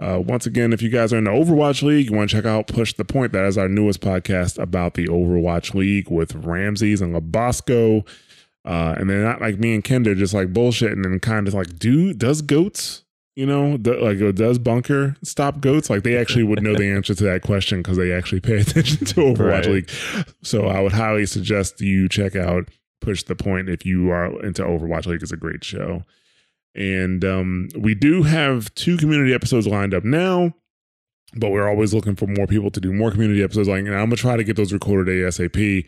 [0.00, 2.44] Uh, once again, if you guys are in the Overwatch League, you want to check
[2.44, 3.32] out Push the Point.
[3.32, 8.04] That is our newest podcast about the Overwatch League with Ramses and Labasco.
[8.64, 11.54] Uh, and they're not like me and Ken, they're just like bullshitting and kind of
[11.54, 13.03] like, do does goats,
[13.36, 15.90] you know, do, like uh, does bunker stop goats?
[15.90, 19.04] Like they actually would know the answer to that question because they actually pay attention
[19.06, 19.66] to Overwatch Right.
[19.66, 19.90] League.
[20.42, 22.68] So I would highly suggest you check out
[23.00, 25.22] Push the Point if you are into Overwatch League.
[25.22, 26.02] It's a great show.
[26.76, 30.52] And um, we do have two community episodes lined up now,
[31.36, 33.68] but we're always looking for more people to do more community episodes.
[33.68, 35.86] Like, and I'm gonna try to get those recorded ASAP.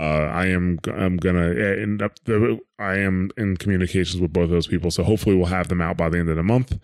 [0.00, 4.50] Uh, I am I'm gonna end up the I am in communications with both of
[4.50, 6.78] those people, so hopefully we'll have them out by the end of the month.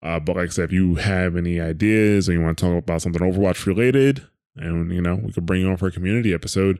[0.00, 2.78] Uh, but like I said, if you have any ideas or you want to talk
[2.78, 6.32] about something Overwatch related, and you know, we could bring you on for a community
[6.32, 6.78] episode.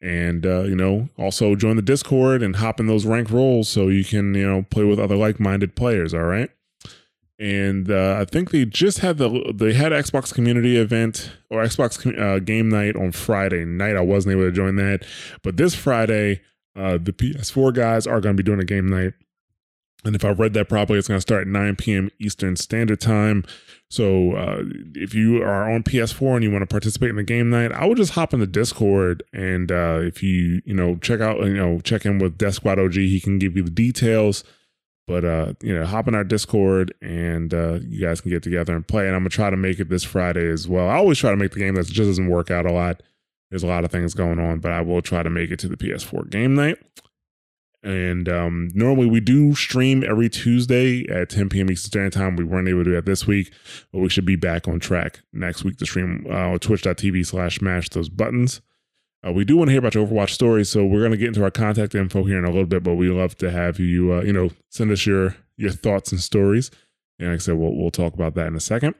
[0.00, 3.88] And uh, you know, also join the Discord and hop in those rank roles so
[3.88, 6.14] you can you know play with other like-minded players.
[6.14, 6.50] All right.
[7.38, 12.18] And uh, I think they just had the they had Xbox community event or Xbox
[12.18, 13.96] uh, game night on Friday night.
[13.96, 15.04] I wasn't able to join that,
[15.42, 16.40] but this Friday,
[16.74, 19.12] uh, the PS4 guys are going to be doing a game night.
[20.04, 22.10] And if I read that properly, it's going to start at 9 p.m.
[22.20, 23.44] Eastern Standard Time.
[23.90, 24.62] So uh,
[24.94, 27.86] if you are on PS4 and you want to participate in the game night, I
[27.86, 31.56] would just hop in the Discord and uh, if you you know check out you
[31.56, 34.44] know check in with Death Squad OG, he can give you the details.
[35.06, 38.74] But uh, you know, hop in our Discord and uh, you guys can get together
[38.74, 39.06] and play.
[39.06, 40.88] And I'm gonna try to make it this Friday as well.
[40.88, 43.02] I always try to make the game that just doesn't work out a lot.
[43.50, 45.68] There's a lot of things going on, but I will try to make it to
[45.68, 46.78] the PS4 game night.
[47.86, 51.70] And um, normally we do stream every Tuesday at 10 p.m.
[51.70, 52.34] Eastern Time.
[52.34, 53.52] We weren't able to do that this week,
[53.92, 57.60] but we should be back on track next week to stream uh, on twitch.tv slash
[57.60, 58.60] mash those buttons.
[59.26, 61.28] Uh, we do want to hear about your Overwatch stories, so we're going to get
[61.28, 62.82] into our contact info here in a little bit.
[62.82, 66.20] But we love to have you, uh, you know, send us your your thoughts and
[66.20, 66.70] stories.
[67.18, 68.94] And like I said, we'll we'll talk about that in a second.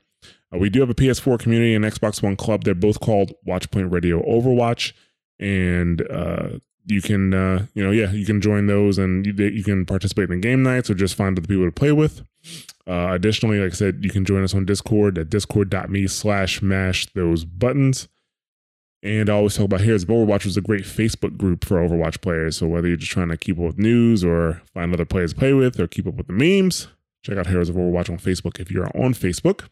[0.53, 2.65] Uh, we do have a PS4 community and Xbox One club.
[2.65, 4.93] They're both called Watchpoint Radio Overwatch,
[5.39, 9.65] and uh, you can, uh, you know, yeah, you can join those and you, you
[9.65, 12.23] can participate in game nights or just find other people to play with.
[12.89, 17.07] Uh, additionally, like I said, you can join us on Discord at discord.me slash mash
[17.13, 18.09] those buttons.
[19.07, 22.21] And I always talk about Heroes of Overwatch is a great Facebook group for Overwatch
[22.21, 22.57] players.
[22.57, 25.39] So whether you're just trying to keep up with news or find other players to
[25.39, 26.89] play with or keep up with the memes,
[27.23, 29.69] check out Heroes of Overwatch on Facebook if you're on Facebook.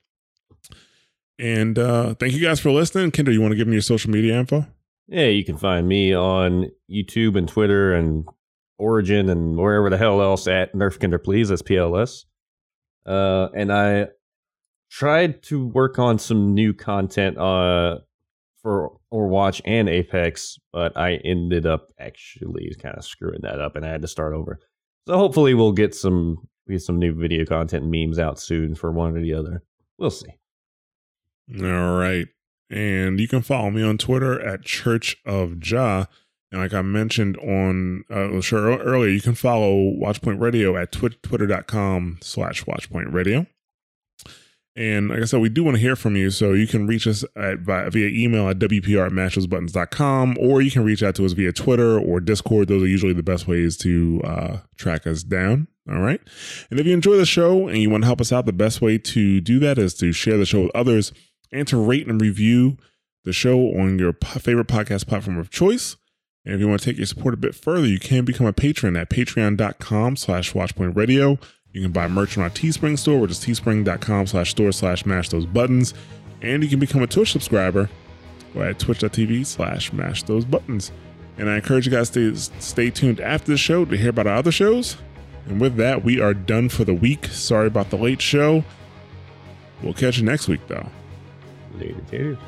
[1.36, 3.10] And uh, thank you guys for listening.
[3.10, 4.68] Kendra, you want to give me your social media info?
[5.08, 8.28] Yeah, you can find me on YouTube and Twitter and
[8.78, 11.48] Origin and wherever the hell else at Nerf Kendra Please.
[11.48, 12.24] That's PLS.
[13.04, 14.10] Uh, and I
[14.92, 17.98] tried to work on some new content uh,
[18.64, 23.84] for Overwatch and Apex, but I ended up actually kind of screwing that up and
[23.84, 24.58] I had to start over.
[25.06, 29.16] So hopefully we'll get some get some new video content memes out soon for one
[29.16, 29.62] or the other.
[29.98, 30.30] We'll see.
[31.60, 32.26] All right.
[32.70, 36.08] And you can follow me on Twitter at Church of Jah.
[36.50, 41.22] And like I mentioned on uh, sure earlier, you can follow Watchpoint Radio at tw-
[41.22, 43.46] twitter.com slash Watchpoint Radio.
[44.76, 46.30] And like I said, we do want to hear from you.
[46.30, 50.70] So you can reach us at, via, via email at wpr at mashthosebuttons.com, or you
[50.70, 52.68] can reach out to us via Twitter or Discord.
[52.68, 55.68] Those are usually the best ways to uh, track us down.
[55.88, 56.20] All right.
[56.70, 58.80] And if you enjoy the show and you want to help us out, the best
[58.80, 61.12] way to do that is to share the show with others
[61.52, 62.76] and to rate and review
[63.24, 65.96] the show on your favorite podcast platform of choice.
[66.44, 68.52] And if you want to take your support a bit further, you can become a
[68.52, 71.40] patron at patreon.com slash watchpointradio.
[71.74, 75.28] You can buy merch from our Teespring store, which is teespring.com slash store slash mash
[75.28, 75.92] those buttons.
[76.40, 77.90] And you can become a Twitch subscriber
[78.54, 80.92] at twitch.tv slash mash those buttons.
[81.36, 84.36] And I encourage you guys to stay tuned after the show to hear about our
[84.36, 84.96] other shows.
[85.46, 87.26] And with that, we are done for the week.
[87.26, 88.62] Sorry about the late show.
[89.82, 90.88] We'll catch you next week, though.
[91.76, 92.38] Later, later.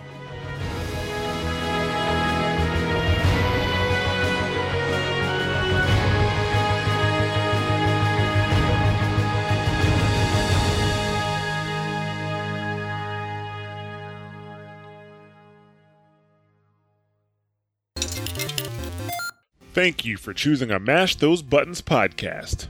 [19.86, 22.66] Thank you for choosing a Mash Those Buttons podcast.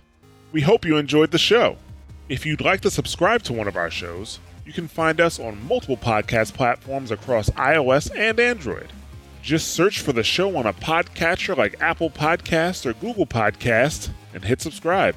[0.52, 1.78] We hope you enjoyed the show.
[2.28, 5.66] If you'd like to subscribe to one of our shows, you can find us on
[5.66, 8.92] multiple podcast platforms across iOS and Android.
[9.40, 14.44] Just search for the show on a podcatcher like Apple Podcasts or Google Podcasts and
[14.44, 15.16] hit subscribe.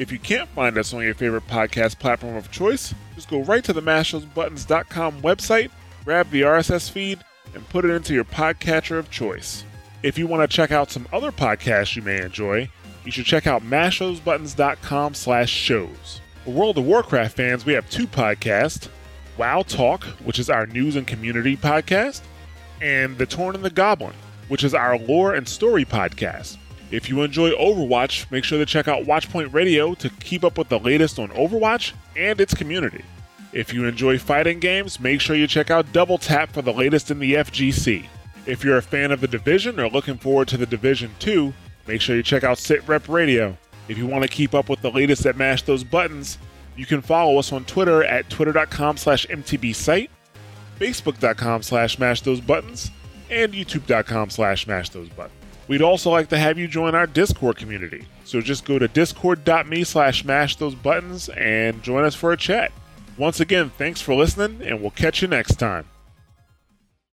[0.00, 3.62] If you can't find us on your favorite podcast platform of choice, just go right
[3.62, 5.70] to the mashthosebuttons.com website,
[6.04, 7.20] grab the RSS feed,
[7.54, 9.62] and put it into your podcatcher of choice.
[10.02, 12.68] If you want to check out some other podcasts you may enjoy,
[13.04, 16.20] you should check out mashthosebuttons.com slash shows.
[16.44, 18.88] For World of Warcraft fans, we have two podcasts
[19.38, 22.22] WoW Talk, which is our news and community podcast,
[22.80, 24.14] and The Torn and the Goblin,
[24.48, 26.58] which is our lore and story podcast.
[26.90, 30.68] If you enjoy Overwatch, make sure to check out Watchpoint Radio to keep up with
[30.68, 33.04] the latest on Overwatch and its community.
[33.52, 37.10] If you enjoy fighting games, make sure you check out Double Tap for the latest
[37.10, 38.06] in the FGC.
[38.46, 41.52] If you're a fan of The Division or looking forward to The Division 2,
[41.86, 43.56] make sure you check out Sit Rep Radio.
[43.88, 46.38] If you want to keep up with the latest at Mash Those Buttons,
[46.76, 50.08] you can follow us on Twitter at twitter.com slash mtbsite,
[50.78, 52.90] facebook.com slash mash those buttons,
[53.30, 55.36] and youtube.com slash mash those buttons.
[55.68, 58.06] We'd also like to have you join our Discord community.
[58.24, 62.72] So just go to discord.me slash smash those buttons and join us for a chat.
[63.16, 65.86] Once again, thanks for listening, and we'll catch you next time.